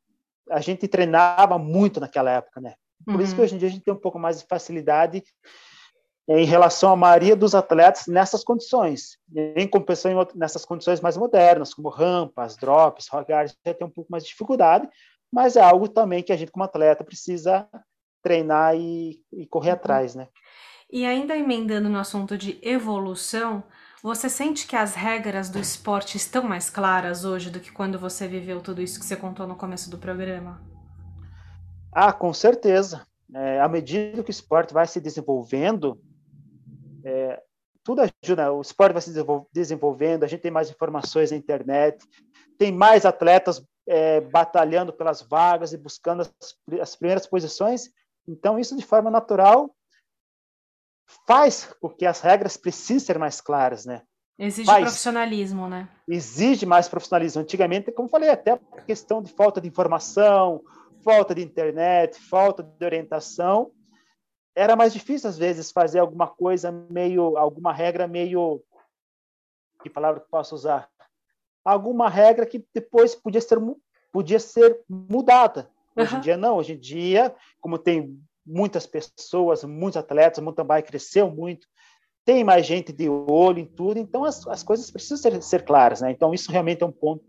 a 0.52 0.62
gente 0.62 0.88
treinava 0.88 1.58
muito 1.58 2.00
naquela 2.00 2.30
época, 2.30 2.62
né? 2.62 2.76
Por 3.04 3.15
uhum. 3.15 3.22
isso 3.22 3.34
que 3.34 3.39
uhum. 3.39 3.46
hoje 3.46 3.56
em 3.56 3.58
dia 3.58 3.67
a 3.70 3.72
gente 3.72 3.84
tem 3.84 3.91
um 3.91 4.00
pouco 4.00 4.20
mais 4.20 4.39
de 4.39 4.46
facilidade 4.46 5.24
em 6.30 6.46
relação 6.46 6.91
à 6.91 6.96
maioria 6.96 7.36
dos 7.36 7.56
atletas 7.56 8.06
nessas 8.06 8.44
condições. 8.44 9.17
Em 9.36 9.67
compensação 9.67 10.28
nessas 10.36 10.63
condições 10.63 11.02
mais 11.02 11.17
modernas, 11.17 11.74
como 11.74 11.89
rampas, 11.89 12.56
drops, 12.56 13.08
rock 13.08 13.32
já 13.32 13.74
tem 13.74 13.88
um 13.88 13.89
pouco 13.89 14.12
mais 14.12 14.24
de 14.24 14.30
dificuldade, 14.30 14.88
mas 15.34 15.56
é 15.56 15.62
algo 15.62 15.88
também 15.88 16.22
que 16.22 16.32
a 16.32 16.38
gente 16.38 16.52
como 16.52 16.63
atleta 16.63 17.04
precisa 17.04 17.67
treinar 18.22 18.76
e, 18.76 19.20
e 19.34 19.48
correr 19.48 19.70
uhum. 19.70 19.76
atrás, 19.76 20.13
né? 20.13 20.28
E 20.91 21.06
ainda 21.06 21.38
emendando 21.38 21.88
no 21.88 21.97
assunto 21.97 22.38
de 22.38 22.60
evolução, 22.62 23.63
você 24.04 24.27
sente 24.27 24.67
que 24.67 24.75
as 24.75 24.93
regras 24.93 25.49
do 25.49 25.58
esporte 25.58 26.17
estão 26.17 26.43
mais 26.43 26.69
claras 26.69 27.23
hoje 27.23 27.49
do 27.49 27.62
que 27.62 27.71
quando 27.71 27.97
você 27.97 28.27
viveu 28.27 28.60
tudo 28.62 28.82
isso 28.82 28.99
que 28.99 29.06
você 29.06 29.15
contou 29.15 29.47
no 29.47 29.56
começo 29.56 29.89
do 29.89 29.97
programa? 29.97 30.62
Ah, 31.93 32.12
com 32.12 32.34
certeza. 32.34 33.06
É, 33.34 33.62
à 33.62 33.69
medida 33.69 34.21
que 34.21 34.30
o 34.30 34.32
esporte 34.32 34.73
vai 34.73 34.86
se 34.86 34.99
desenvolvendo, 34.99 35.97
é, 37.06 37.41
tudo 37.84 38.01
ajuda. 38.01 38.51
O 38.51 38.60
esporte 38.60 38.91
vai 38.91 39.01
se 39.01 39.13
desenvolvendo, 39.54 40.23
a 40.23 40.27
gente 40.27 40.41
tem 40.41 40.51
mais 40.51 40.69
informações 40.69 41.32
na 41.32 41.38
internet, 41.38 42.06
tem 42.58 42.71
mais 42.71 43.06
atletas 43.06 43.63
é, 43.88 44.19
batalhando 44.19 44.91
pelas 44.91 45.21
vagas 45.21 45.71
e 45.71 45.77
buscando 45.77 46.21
as, 46.21 46.34
as, 46.82 46.95
primeiras 46.97 47.25
posições. 47.25 47.89
Então, 48.27 48.60
isso 48.60 48.75
de 48.75 48.86
forma 48.86 49.10
natural 49.10 49.73
faz 51.28 51.74
com 51.80 51.89
que 51.89 52.06
as 52.06 52.21
regras 52.21 52.58
precisem 52.58 53.00
ser 53.00 53.19
mais 53.19 53.41
claras, 53.41 53.86
né? 53.86 54.02
Exige 54.38 54.65
faz, 54.65 54.84
profissionalismo, 54.84 55.67
né? 55.67 55.88
Exige 56.08 56.65
mais 56.65 56.88
profissionalismo. 56.88 57.41
Antigamente, 57.41 57.91
como 57.91 58.10
falei, 58.10 58.30
até 58.30 58.54
a 58.54 58.82
questão 58.82 59.21
de 59.21 59.32
falta 59.32 59.62
de 59.62 59.67
informação, 59.67 60.63
falta 61.04 61.36
de 61.36 61.43
internet, 61.43 62.19
falta 62.19 62.63
de 62.63 62.86
orientação, 62.86 63.71
era 64.56 64.76
mais 64.76 64.93
difícil 64.93 65.30
às 65.30 65.38
vezes 65.38 65.71
fazer 65.71 66.00
alguma 66.00 66.28
coisa 66.28 66.71
meio, 66.71 67.38
alguma 67.38 67.71
regra 67.71 68.08
meio, 68.08 68.62
que 69.82 69.89
palavra 69.89 70.21
que 70.21 70.30
posso 70.30 70.56
usar? 70.56 70.89
Alguma 71.63 72.10
regra 72.10 72.45
que 72.45 72.65
depois 72.74 73.15
podia 73.15 73.41
ser 73.41 73.60
podia 74.12 74.39
ser 74.39 74.82
mudada. 74.89 75.69
Hoje 75.95 76.13
uhum. 76.13 76.19
em 76.19 76.21
dia 76.21 76.38
não, 76.38 76.58
hoje 76.58 76.74
em 76.74 76.80
dia, 76.80 77.34
como 77.62 77.78
tem 77.78 78.19
muitas 78.45 78.86
pessoas, 78.86 79.63
muitos 79.63 79.97
atletas, 79.97 80.39
o 80.39 80.43
mountain 80.43 80.65
bike 80.65 80.88
cresceu 80.88 81.30
muito, 81.30 81.67
tem 82.25 82.43
mais 82.43 82.65
gente 82.65 82.91
de 82.91 83.10
olho 83.10 83.60
em 83.60 83.65
tudo, 83.65 83.99
então 83.99 84.23
as, 84.23 84.45
as 84.47 84.63
coisas 84.63 84.89
precisam 84.91 85.17
ser, 85.17 85.41
ser 85.41 85.65
claras, 85.65 86.01
né? 86.01 86.12
Então 86.12 86.34
isso 86.34 86.51
realmente 86.51 86.84
é 86.84 86.86
um 86.86 86.91
ponto 86.91 87.23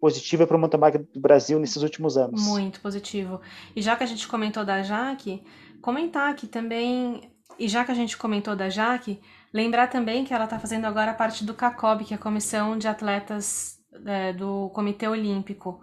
positivo 0.00 0.46
para 0.46 0.56
o 0.56 0.60
mountain 0.60 0.78
bike 0.78 0.98
do 0.98 1.20
Brasil 1.20 1.58
nesses 1.58 1.82
últimos 1.82 2.16
anos. 2.16 2.46
Muito 2.46 2.80
positivo. 2.80 3.40
E 3.74 3.82
já 3.82 3.96
que 3.96 4.04
a 4.04 4.06
gente 4.06 4.28
comentou 4.28 4.64
da 4.64 4.82
Jaque, 4.82 5.42
comentar 5.80 6.30
aqui 6.30 6.46
também, 6.46 7.32
e 7.58 7.68
já 7.68 7.84
que 7.84 7.90
a 7.90 7.94
gente 7.94 8.16
comentou 8.16 8.54
da 8.54 8.68
Jaque, 8.68 9.20
lembrar 9.52 9.88
também 9.88 10.24
que 10.24 10.32
ela 10.32 10.44
está 10.44 10.58
fazendo 10.58 10.84
agora 10.84 11.14
parte 11.14 11.44
do 11.44 11.54
CACOB, 11.54 12.04
que 12.04 12.14
é 12.14 12.16
a 12.16 12.20
Comissão 12.20 12.78
de 12.78 12.86
Atletas 12.86 13.78
é, 14.06 14.32
do 14.32 14.70
Comitê 14.70 15.08
Olímpico. 15.08 15.80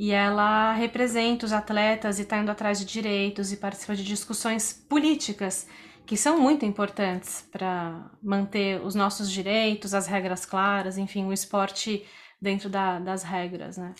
E 0.00 0.12
ela 0.12 0.72
representa 0.72 1.44
os 1.44 1.52
atletas 1.52 2.18
e 2.18 2.22
está 2.22 2.38
indo 2.38 2.50
atrás 2.50 2.78
de 2.78 2.86
direitos 2.86 3.52
e 3.52 3.56
participa 3.58 3.94
de 3.94 4.02
discussões 4.02 4.72
políticas 4.72 5.68
que 6.06 6.16
são 6.16 6.40
muito 6.40 6.64
importantes 6.64 7.46
para 7.52 8.10
manter 8.22 8.80
os 8.80 8.94
nossos 8.94 9.30
direitos, 9.30 9.92
as 9.92 10.06
regras 10.06 10.46
claras, 10.46 10.96
enfim, 10.96 11.26
o 11.26 11.34
esporte 11.34 12.06
dentro 12.40 12.70
da, 12.70 12.98
das 12.98 13.22
regras, 13.22 13.76
né? 13.76 13.94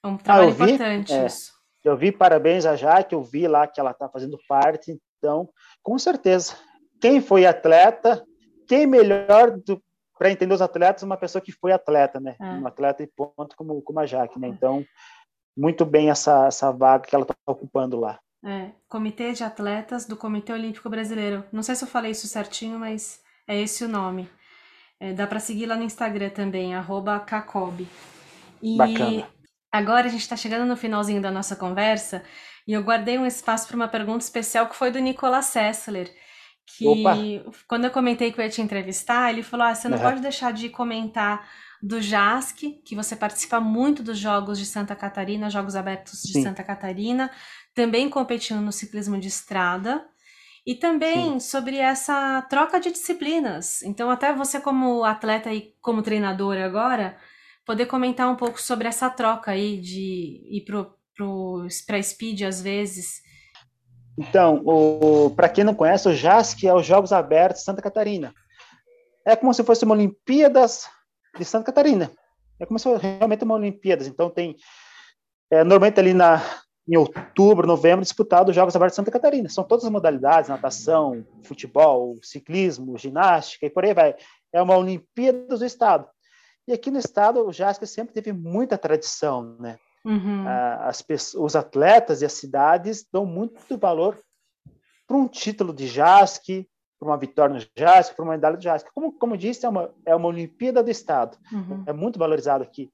É 0.00 0.06
um 0.06 0.14
ah, 0.14 0.18
trabalho 0.18 0.48
ah, 0.48 0.52
vi, 0.52 0.62
importante 0.62 1.12
é, 1.12 1.26
isso. 1.26 1.52
Eu 1.84 1.96
vi 1.96 2.12
parabéns 2.12 2.64
a 2.64 2.76
Jaque, 2.76 3.12
eu 3.12 3.22
vi 3.24 3.48
lá 3.48 3.66
que 3.66 3.80
ela 3.80 3.90
está 3.90 4.08
fazendo 4.08 4.38
parte, 4.48 4.96
então, 5.18 5.48
com 5.82 5.98
certeza. 5.98 6.54
Quem 7.00 7.20
foi 7.20 7.46
atleta, 7.46 8.24
quem 8.68 8.86
melhor 8.86 9.58
para 10.18 10.30
entender 10.30 10.54
os 10.54 10.62
atletas, 10.62 11.02
uma 11.02 11.16
pessoa 11.16 11.42
que 11.42 11.52
foi 11.52 11.72
atleta, 11.72 12.18
né? 12.20 12.36
É. 12.40 12.44
Um 12.44 12.66
atleta 12.66 13.02
e 13.02 13.06
ponto 13.06 13.56
como, 13.56 13.82
como 13.82 14.00
a 14.00 14.06
Jaque, 14.06 14.38
né? 14.38 14.48
É. 14.48 14.50
Então, 14.50 14.84
muito 15.56 15.84
bem 15.84 16.10
essa, 16.10 16.46
essa 16.46 16.70
vaga 16.70 17.06
que 17.06 17.14
ela 17.14 17.22
está 17.22 17.34
ocupando 17.46 17.98
lá. 17.98 18.18
É, 18.44 18.70
Comitê 18.88 19.32
de 19.32 19.42
Atletas 19.42 20.06
do 20.06 20.16
Comitê 20.16 20.52
Olímpico 20.52 20.88
Brasileiro. 20.88 21.44
Não 21.50 21.62
sei 21.62 21.74
se 21.74 21.84
eu 21.84 21.88
falei 21.88 22.12
isso 22.12 22.28
certinho, 22.28 22.78
mas 22.78 23.20
é 23.48 23.60
esse 23.60 23.84
o 23.84 23.88
nome. 23.88 24.28
É, 25.00 25.12
dá 25.12 25.26
para 25.26 25.40
seguir 25.40 25.66
lá 25.66 25.76
no 25.76 25.82
Instagram 25.82 26.30
também, 26.30 26.74
arroba 26.74 27.18
Cacob. 27.20 27.86
E 28.62 28.76
Bacana. 28.76 29.28
agora 29.72 30.06
a 30.06 30.10
gente 30.10 30.20
está 30.20 30.36
chegando 30.36 30.66
no 30.66 30.76
finalzinho 30.76 31.20
da 31.20 31.30
nossa 31.30 31.56
conversa 31.56 32.22
e 32.66 32.72
eu 32.72 32.82
guardei 32.82 33.18
um 33.18 33.26
espaço 33.26 33.66
para 33.66 33.76
uma 33.76 33.88
pergunta 33.88 34.24
especial 34.24 34.68
que 34.68 34.76
foi 34.76 34.90
do 34.90 34.98
Nicolas 34.98 35.46
Sessler, 35.46 36.12
que 36.66 36.86
Opa. 36.86 37.14
quando 37.68 37.84
eu 37.84 37.90
comentei 37.90 38.32
que 38.32 38.40
eu 38.40 38.44
ia 38.44 38.50
te 38.50 38.60
entrevistar, 38.60 39.30
ele 39.30 39.42
falou: 39.42 39.66
ah, 39.66 39.74
você 39.74 39.88
não 39.88 39.98
uhum. 39.98 40.02
pode 40.02 40.20
deixar 40.20 40.52
de 40.52 40.68
comentar 40.68 41.48
do 41.86 42.02
JASC, 42.02 42.80
que 42.84 42.96
você 42.96 43.14
participa 43.14 43.60
muito 43.60 44.02
dos 44.02 44.18
Jogos 44.18 44.58
de 44.58 44.66
Santa 44.66 44.96
Catarina, 44.96 45.48
Jogos 45.48 45.76
Abertos 45.76 46.22
de 46.22 46.32
Sim. 46.32 46.42
Santa 46.42 46.64
Catarina, 46.64 47.30
também 47.74 48.10
competindo 48.10 48.60
no 48.60 48.72
ciclismo 48.72 49.18
de 49.18 49.28
estrada. 49.28 50.04
E 50.66 50.74
também 50.74 51.34
Sim. 51.34 51.40
sobre 51.40 51.76
essa 51.76 52.42
troca 52.50 52.80
de 52.80 52.90
disciplinas. 52.90 53.82
Então, 53.82 54.10
até 54.10 54.32
você, 54.32 54.60
como 54.60 55.04
atleta 55.04 55.54
e 55.54 55.72
como 55.80 56.02
treinador 56.02 56.56
agora, 56.56 57.16
poder 57.64 57.86
comentar 57.86 58.28
um 58.28 58.34
pouco 58.34 58.60
sobre 58.60 58.88
essa 58.88 59.08
troca 59.08 59.52
aí 59.52 59.80
de 59.80 60.42
ir 60.50 60.64
para 61.86 62.02
Speed 62.02 62.42
às 62.42 62.60
vezes. 62.60 63.22
Então, 64.18 64.64
para 65.36 65.48
quem 65.48 65.62
não 65.62 65.74
conhece, 65.74 66.08
o 66.08 66.14
JASC 66.14 66.64
é 66.66 66.74
os 66.74 66.84
Jogos 66.84 67.12
Abertos 67.12 67.60
de 67.60 67.64
Santa 67.64 67.80
Catarina. 67.80 68.34
É 69.24 69.36
como 69.36 69.54
se 69.54 69.62
fosse 69.62 69.84
uma 69.84 69.94
Olimpíadas 69.94 70.88
de 71.38 71.44
Santa 71.44 71.66
Catarina. 71.66 72.10
É 72.58 72.66
como 72.66 72.78
se 72.78 72.84
fosse 72.84 73.06
realmente 73.06 73.44
uma 73.44 73.54
Olimpíadas. 73.54 74.06
Então, 74.06 74.30
tem. 74.30 74.56
É, 75.50 75.62
normalmente 75.62 76.00
ali 76.00 76.12
na, 76.12 76.42
em 76.88 76.96
outubro, 76.96 77.66
novembro, 77.66 78.02
disputado 78.02 78.50
os 78.50 78.54
Jogos 78.54 78.74
Abertos 78.74 78.94
de 78.94 78.96
Santa 78.96 79.10
Catarina. 79.10 79.48
São 79.48 79.64
todas 79.64 79.84
as 79.84 79.90
modalidades, 79.90 80.48
natação, 80.48 81.26
futebol, 81.42 82.18
ciclismo, 82.22 82.96
ginástica 82.96 83.66
e 83.66 83.70
por 83.70 83.84
aí 83.84 83.92
vai. 83.92 84.14
É 84.52 84.62
uma 84.62 84.76
Olimpíada 84.76 85.56
do 85.56 85.64
Estado. 85.64 86.08
E 86.68 86.72
aqui 86.72 86.90
no 86.90 86.98
Estado, 86.98 87.46
o 87.46 87.52
JASC 87.52 87.86
sempre 87.86 88.12
teve 88.12 88.32
muita 88.32 88.76
tradição, 88.76 89.56
né? 89.60 89.78
Uhum. 90.04 90.44
As 90.80 91.02
pessoas, 91.02 91.44
os 91.44 91.56
atletas 91.56 92.22
e 92.22 92.24
as 92.24 92.32
cidades 92.32 93.04
dão 93.12 93.26
muito 93.26 93.76
valor 93.76 94.18
para 95.06 95.16
um 95.16 95.26
título 95.28 95.72
de 95.72 95.86
JASC, 95.86 96.68
para 96.98 97.08
uma 97.08 97.16
vitória 97.16 97.54
no 97.54 97.60
JASC, 97.76 98.14
para 98.14 98.24
uma 98.24 98.32
medalha 98.32 98.56
do 98.56 98.62
JASC. 98.62 98.90
Como, 98.94 99.12
como 99.12 99.36
disse, 99.36 99.66
é 99.66 99.68
uma, 99.68 99.94
é 100.04 100.14
uma 100.14 100.28
Olimpíada 100.28 100.82
do 100.82 100.90
Estado. 100.90 101.38
Uhum. 101.52 101.84
É 101.86 101.92
muito 101.92 102.18
valorizado 102.18 102.64
aqui. 102.64 102.90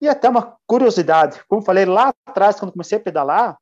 E 0.00 0.08
até 0.08 0.28
uma 0.28 0.56
curiosidade, 0.66 1.42
como 1.48 1.62
falei 1.62 1.84
lá 1.84 2.12
atrás, 2.26 2.58
quando 2.58 2.72
comecei 2.72 2.98
a 2.98 3.00
pedalar, 3.00 3.58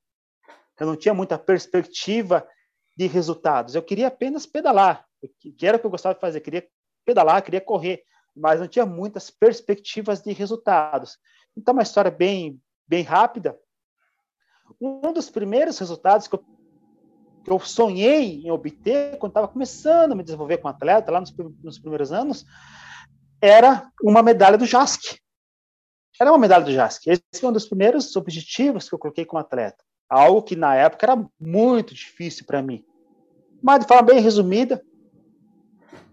eu 0.78 0.86
não 0.86 0.96
tinha 0.96 1.14
muita 1.14 1.38
perspectiva 1.38 2.46
de 2.96 3.06
resultados. 3.06 3.74
Eu 3.74 3.82
queria 3.82 4.08
apenas 4.08 4.44
pedalar, 4.44 5.06
que 5.40 5.66
era 5.66 5.76
o 5.76 5.80
que 5.80 5.86
eu 5.86 5.90
gostava 5.90 6.14
de 6.14 6.20
fazer, 6.20 6.38
eu 6.38 6.42
queria 6.42 6.66
pedalar, 7.04 7.42
queria 7.42 7.60
correr, 7.60 8.02
mas 8.34 8.60
não 8.60 8.66
tinha 8.66 8.84
muitas 8.84 9.30
perspectivas 9.30 10.22
de 10.22 10.32
resultados. 10.32 11.18
Então, 11.56 11.72
uma 11.72 11.82
história 11.82 12.10
bem, 12.10 12.60
bem 12.86 13.02
rápida. 13.02 13.58
Um 14.80 15.12
dos 15.12 15.30
primeiros 15.30 15.78
resultados 15.78 16.26
que 16.26 16.34
eu, 16.34 16.44
que 17.44 17.50
eu 17.50 17.60
sonhei 17.60 18.40
em 18.40 18.50
obter, 18.50 19.18
quando 19.18 19.30
estava 19.30 19.46
começando 19.46 20.12
a 20.12 20.14
me 20.14 20.24
desenvolver 20.24 20.56
como 20.56 20.74
atleta, 20.74 21.12
lá 21.12 21.20
nos, 21.20 21.32
nos 21.62 21.78
primeiros 21.78 22.10
anos, 22.10 22.46
era 23.40 23.90
uma 24.02 24.22
medalha 24.22 24.56
do 24.56 24.64
JASC. 24.64 25.18
Era 26.18 26.30
uma 26.30 26.38
medalha 26.38 26.64
do 26.64 26.72
JASC. 26.72 27.06
Esse 27.06 27.40
foi 27.40 27.50
um 27.50 27.52
dos 27.52 27.66
primeiros 27.66 28.16
objetivos 28.16 28.88
que 28.88 28.94
eu 28.94 28.98
coloquei 28.98 29.26
como 29.26 29.40
atleta. 29.40 29.84
Algo 30.08 30.42
que 30.42 30.56
na 30.56 30.74
época 30.74 31.04
era 31.04 31.28
muito 31.38 31.94
difícil 31.94 32.46
para 32.46 32.62
mim. 32.62 32.82
Mas 33.62 33.80
de 33.80 33.86
forma 33.86 34.02
bem 34.02 34.20
resumida, 34.20 34.82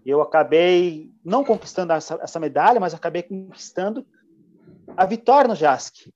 eu 0.04 0.20
acabei 0.20 1.10
não 1.24 1.44
conquistando 1.44 1.92
essa, 1.92 2.18
essa, 2.20 2.40
medalha, 2.40 2.80
mas 2.80 2.92
acabei 2.92 3.22
conquistando 3.22 4.06
a 4.96 5.06
vitória 5.06 5.48
no 5.48 5.54
JASC. 5.54 6.12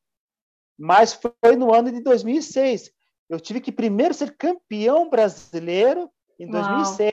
Mas 0.78 1.14
foi 1.14 1.56
no 1.56 1.72
ano 1.72 1.90
de 1.90 2.02
2006. 2.02 2.90
Eu 3.28 3.40
tive 3.40 3.60
que 3.60 3.72
primeiro 3.72 4.14
ser 4.14 4.36
campeão 4.36 5.10
brasileiro 5.10 6.10
em 6.38 6.48
2006, 6.48 7.12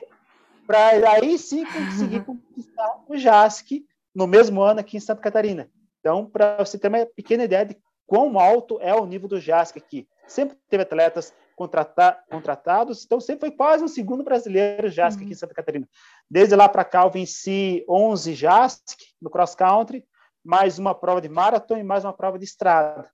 para 0.66 1.12
aí 1.12 1.38
sim 1.38 1.64
conseguir 1.64 2.22
conquistar 2.24 3.02
o 3.08 3.16
JASC 3.16 3.84
no 4.14 4.26
mesmo 4.26 4.62
ano 4.62 4.80
aqui 4.80 4.96
em 4.96 5.00
Santa 5.00 5.20
Catarina. 5.20 5.68
Então, 6.00 6.26
para 6.26 6.58
você 6.58 6.78
ter 6.78 6.88
uma 6.88 7.04
pequena 7.06 7.44
ideia 7.44 7.64
de 7.64 7.76
quão 8.06 8.38
alto 8.38 8.78
é 8.80 8.94
o 8.94 9.06
nível 9.06 9.28
do 9.28 9.40
JASC 9.40 9.78
aqui. 9.78 10.06
Sempre 10.26 10.56
teve 10.68 10.82
atletas 10.82 11.34
contratar, 11.56 12.24
contratados, 12.28 13.04
então 13.04 13.20
sempre 13.20 13.48
foi 13.48 13.56
quase 13.56 13.84
um 13.84 13.88
segundo 13.88 14.24
brasileiro 14.24 14.88
JASC 14.88 15.18
uhum. 15.18 15.24
aqui 15.24 15.32
em 15.32 15.36
Santa 15.36 15.54
Catarina. 15.54 15.88
Desde 16.30 16.54
lá 16.56 16.68
para 16.68 16.84
cá, 16.84 17.04
eu 17.04 17.10
venci 17.10 17.84
11 17.88 18.34
JASC 18.34 18.96
no 19.20 19.30
cross-country, 19.30 20.04
mais 20.44 20.78
uma 20.78 20.94
prova 20.94 21.20
de 21.20 21.28
maratona 21.28 21.80
e 21.80 21.84
mais 21.84 22.04
uma 22.04 22.12
prova 22.12 22.38
de 22.38 22.44
estrada. 22.44 23.10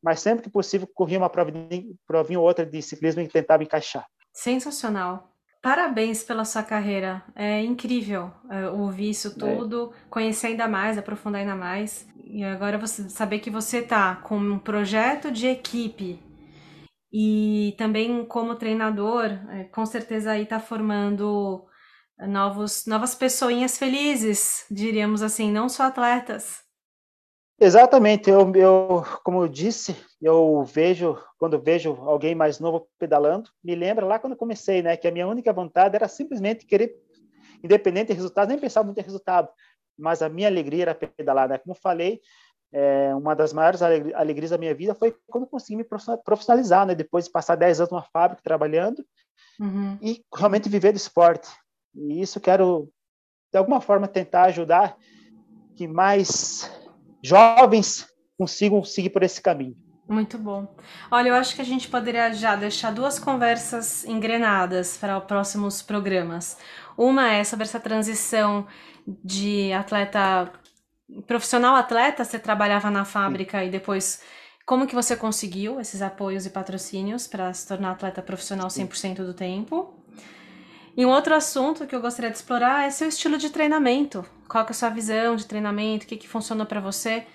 Mas 0.00 0.20
sempre 0.20 0.44
que 0.44 0.50
possível, 0.50 0.86
corria 0.94 1.18
uma 1.18 1.28
provinha, 1.28 1.68
provinha 2.06 2.38
ou 2.38 2.46
outra 2.46 2.64
de 2.64 2.80
ciclismo 2.80 3.20
e 3.20 3.28
tentava 3.28 3.64
encaixar. 3.64 4.06
Sensacional. 4.32 5.32
Parabéns 5.60 6.22
pela 6.22 6.44
sua 6.44 6.62
carreira. 6.62 7.24
É 7.34 7.60
incrível 7.64 8.30
é, 8.48 8.68
ouvir 8.68 9.10
isso 9.10 9.36
tudo, 9.36 9.92
conhecer 10.08 10.48
ainda 10.48 10.68
mais, 10.68 10.96
aprofundar 10.96 11.40
ainda 11.40 11.56
mais. 11.56 12.06
E 12.22 12.44
agora 12.44 12.78
você 12.78 13.08
saber 13.08 13.40
que 13.40 13.50
você 13.50 13.82
tá 13.82 14.14
com 14.16 14.36
um 14.36 14.58
projeto 14.58 15.30
de 15.30 15.48
equipe 15.48 16.22
e 17.18 17.74
também 17.78 18.26
como 18.26 18.56
treinador, 18.56 19.24
é, 19.50 19.64
com 19.64 19.86
certeza 19.86 20.32
aí 20.32 20.44
tá 20.44 20.60
formando 20.60 21.64
novos, 22.18 22.84
novas 22.84 23.14
pessoinhas 23.14 23.78
felizes, 23.78 24.66
diríamos 24.70 25.22
assim, 25.22 25.50
não 25.50 25.66
só 25.66 25.84
atletas. 25.84 26.62
Exatamente, 27.58 28.28
eu, 28.28 28.54
eu, 28.54 29.02
como 29.24 29.40
eu 29.40 29.48
disse, 29.48 29.96
eu 30.20 30.62
vejo, 30.64 31.18
quando 31.38 31.58
vejo 31.58 31.94
alguém 32.02 32.34
mais 32.34 32.60
novo 32.60 32.86
pedalando, 32.98 33.48
me 33.64 33.74
lembra 33.74 34.04
lá 34.04 34.18
quando 34.18 34.36
comecei, 34.36 34.82
né, 34.82 34.94
que 34.94 35.08
a 35.08 35.10
minha 35.10 35.26
única 35.26 35.54
vontade 35.54 35.96
era 35.96 36.08
simplesmente 36.08 36.66
querer, 36.66 36.94
independente 37.64 38.08
de 38.08 38.12
resultados, 38.12 38.50
nem 38.50 38.58
pensar 38.58 38.82
muito 38.82 39.00
em 39.00 39.02
resultado, 39.02 39.48
mas 39.98 40.20
a 40.20 40.28
minha 40.28 40.48
alegria 40.48 40.82
era 40.82 40.94
pedalar, 40.94 41.48
né, 41.48 41.56
como 41.56 41.74
falei, 41.74 42.20
é, 42.72 43.14
uma 43.14 43.34
das 43.34 43.52
maiores 43.52 43.80
alegrias 43.82 44.50
da 44.50 44.58
minha 44.58 44.74
vida 44.74 44.94
foi 44.94 45.16
quando 45.26 45.46
consegui 45.46 45.76
me 45.76 45.84
profissionalizar, 46.24 46.86
né, 46.86 46.94
depois 46.94 47.26
de 47.26 47.30
passar 47.30 47.56
10 47.56 47.80
anos 47.80 47.90
numa 47.90 48.02
fábrica 48.02 48.42
trabalhando 48.42 49.04
uhum. 49.60 49.98
e 50.02 50.22
realmente 50.34 50.68
viver 50.68 50.92
do 50.92 50.96
esporte, 50.96 51.48
e 51.94 52.20
isso 52.20 52.40
quero, 52.40 52.90
de 53.52 53.58
alguma 53.58 53.80
forma, 53.80 54.06
tentar 54.06 54.44
ajudar 54.44 54.96
que 55.74 55.88
mais 55.88 56.70
jovens 57.22 58.06
consigam 58.38 58.84
seguir 58.84 59.10
por 59.10 59.22
esse 59.22 59.40
caminho. 59.40 59.76
Muito 60.08 60.38
bom. 60.38 60.72
Olha, 61.10 61.30
eu 61.30 61.34
acho 61.34 61.56
que 61.56 61.62
a 61.62 61.64
gente 61.64 61.88
poderia 61.88 62.32
já 62.32 62.54
deixar 62.54 62.92
duas 62.92 63.18
conversas 63.18 64.04
engrenadas 64.04 64.96
para 64.96 65.18
os 65.18 65.24
próximos 65.24 65.82
programas. 65.82 66.56
Uma 66.96 67.32
é 67.32 67.42
sobre 67.42 67.64
essa 67.64 67.80
transição 67.80 68.66
de 69.06 69.72
atleta 69.72 70.52
profissional 71.26 71.76
atleta, 71.76 72.24
você 72.24 72.38
trabalhava 72.38 72.90
na 72.90 73.04
fábrica 73.04 73.60
Sim. 73.60 73.66
e 73.66 73.70
depois 73.70 74.20
como 74.66 74.86
que 74.86 74.94
você 74.96 75.16
conseguiu 75.16 75.78
esses 75.80 76.02
apoios 76.02 76.44
e 76.44 76.50
patrocínios 76.50 77.28
para 77.28 77.52
se 77.52 77.68
tornar 77.68 77.92
atleta 77.92 78.20
profissional 78.20 78.66
100% 78.66 79.24
do 79.24 79.32
tempo? 79.32 79.94
E 80.96 81.06
um 81.06 81.10
outro 81.10 81.34
assunto 81.34 81.86
que 81.86 81.94
eu 81.94 82.00
gostaria 82.00 82.30
de 82.30 82.36
explorar 82.36 82.84
é 82.84 82.90
seu 82.90 83.06
estilo 83.06 83.38
de 83.38 83.50
treinamento. 83.50 84.24
Qual 84.48 84.64
que 84.64 84.72
é 84.72 84.74
a 84.74 84.74
sua 84.74 84.88
visão 84.88 85.36
de 85.36 85.46
treinamento? 85.46 86.04
O 86.04 86.08
que, 86.08 86.16
que 86.16 86.28
funciona 86.28 86.66
para 86.66 86.80
você? 86.80 87.26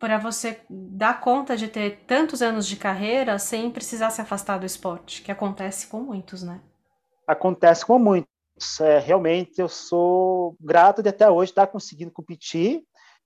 Para 0.00 0.18
você 0.18 0.60
dar 0.68 1.20
conta 1.20 1.56
de 1.56 1.68
ter 1.68 2.04
tantos 2.08 2.42
anos 2.42 2.66
de 2.66 2.76
carreira 2.76 3.38
sem 3.38 3.70
precisar 3.70 4.10
se 4.10 4.20
afastar 4.20 4.58
do 4.58 4.66
esporte, 4.66 5.22
que 5.22 5.30
acontece 5.30 5.86
com 5.86 6.00
muitos, 6.00 6.42
né? 6.42 6.60
Acontece 7.26 7.86
com 7.86 7.98
muitos. 7.98 8.80
É, 8.80 8.98
realmente, 8.98 9.60
eu 9.60 9.68
sou 9.68 10.56
grato 10.60 11.02
de 11.02 11.08
até 11.08 11.30
hoje 11.30 11.52
estar 11.52 11.66
conseguindo 11.66 12.10
competir. 12.10 12.84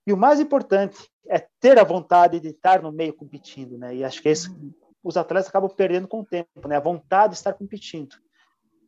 E 0.09 0.13
o 0.13 0.17
mais 0.17 0.39
importante 0.39 0.97
é 1.27 1.37
ter 1.59 1.77
a 1.77 1.83
vontade 1.83 2.39
de 2.39 2.47
estar 2.47 2.81
no 2.81 2.91
meio 2.91 3.13
competindo, 3.13 3.77
né? 3.77 3.95
E 3.95 4.03
acho 4.03 4.19
que 4.23 4.27
é 4.27 4.31
isso 4.31 4.51
uhum. 4.51 4.73
os 5.03 5.15
atletas 5.15 5.47
acabam 5.47 5.69
perdendo 5.69 6.07
com 6.07 6.21
o 6.21 6.25
tempo, 6.25 6.67
né? 6.67 6.77
A 6.77 6.79
vontade 6.79 7.33
de 7.33 7.37
estar 7.37 7.53
competindo 7.53 8.15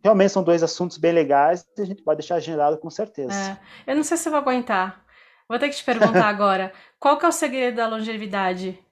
realmente 0.03 0.31
são 0.31 0.41
dois 0.41 0.63
assuntos 0.63 0.97
bem 0.97 1.11
legais 1.11 1.63
e 1.77 1.81
a 1.83 1.85
gente 1.85 2.01
pode 2.01 2.17
deixar 2.17 2.37
agendado 2.37 2.75
com 2.79 2.89
certeza. 2.89 3.31
É. 3.85 3.91
Eu 3.91 3.95
não 3.95 4.03
sei 4.03 4.17
se 4.17 4.27
eu 4.27 4.31
vou 4.31 4.41
aguentar. 4.41 5.05
Vou 5.47 5.59
ter 5.59 5.69
que 5.69 5.75
te 5.75 5.83
perguntar 5.83 6.25
agora. 6.27 6.73
Qual 6.99 7.19
que 7.19 7.25
é 7.25 7.29
o 7.29 7.31
segredo 7.31 7.75
da 7.75 7.87
longevidade? 7.87 8.83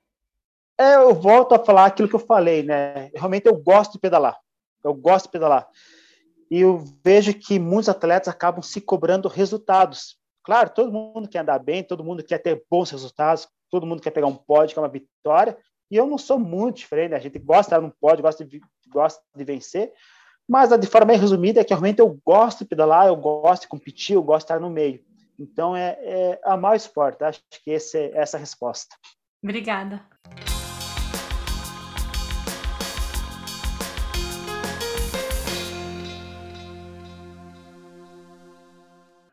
É, 0.78 0.98
eu 0.98 1.16
volto 1.16 1.56
a 1.56 1.66
falar 1.66 1.88
aquilo 1.88 2.08
que 2.08 2.16
eu 2.16 2.20
falei, 2.20 2.62
né? 2.62 3.10
Realmente 3.16 3.48
eu 3.48 3.58
gosto 3.58 3.94
de 3.94 4.00
pedalar. 4.00 4.38
Eu 4.84 4.94
gosto 4.94 5.26
de 5.26 5.32
pedalar. 5.32 5.68
E 6.52 6.62
eu 6.62 6.84
vejo 7.04 7.34
que 7.34 7.58
muitos 7.58 7.90
atletas 7.90 8.28
acabam 8.28 8.62
se 8.62 8.80
cobrando 8.80 9.28
resultados. 9.28 10.19
Claro, 10.50 10.72
todo 10.72 10.92
mundo 10.92 11.30
quer 11.30 11.42
andar 11.42 11.60
bem, 11.60 11.84
todo 11.84 12.04
mundo 12.04 12.24
quer 12.24 12.40
ter 12.40 12.66
bons 12.68 12.90
resultados, 12.90 13.48
todo 13.70 13.86
mundo 13.86 14.02
quer 14.02 14.10
pegar 14.10 14.26
um 14.26 14.34
pódio, 14.34 14.74
quer 14.74 14.82
uma 14.82 14.90
vitória. 14.90 15.56
E 15.92 15.96
eu 15.96 16.08
não 16.08 16.18
sou 16.18 16.40
muito 16.40 16.78
diferente, 16.78 17.12
né? 17.12 17.18
a 17.18 17.20
gente 17.20 17.38
gosta 17.38 17.62
de 17.62 17.68
estar 17.68 17.82
num 17.82 17.94
pódio, 18.02 18.24
gosta 18.24 18.44
de, 18.44 18.60
gosta 18.92 19.22
de 19.36 19.44
vencer, 19.44 19.94
mas 20.48 20.76
de 20.76 20.88
forma 20.88 21.06
bem 21.06 21.20
resumida 21.20 21.62
é 21.62 21.64
que 21.64 21.72
realmente 21.72 22.00
eu 22.00 22.20
gosto 22.26 22.64
de 22.64 22.66
pedalar, 22.66 23.06
eu 23.06 23.16
gosto 23.16 23.62
de 23.62 23.68
competir, 23.68 24.16
eu 24.16 24.24
gosto 24.24 24.48
de 24.48 24.54
estar 24.54 24.60
no 24.60 24.72
meio. 24.72 25.06
Então 25.38 25.76
é, 25.76 26.00
é 26.02 26.42
amar 26.44 26.72
o 26.72 26.76
esporte. 26.76 27.24
Acho 27.24 27.44
que 27.64 27.70
esse, 27.70 28.00
é 28.00 28.18
essa 28.18 28.38
é 28.38 28.40
a 28.40 28.42
resposta. 28.42 28.96
Obrigada. 29.44 30.04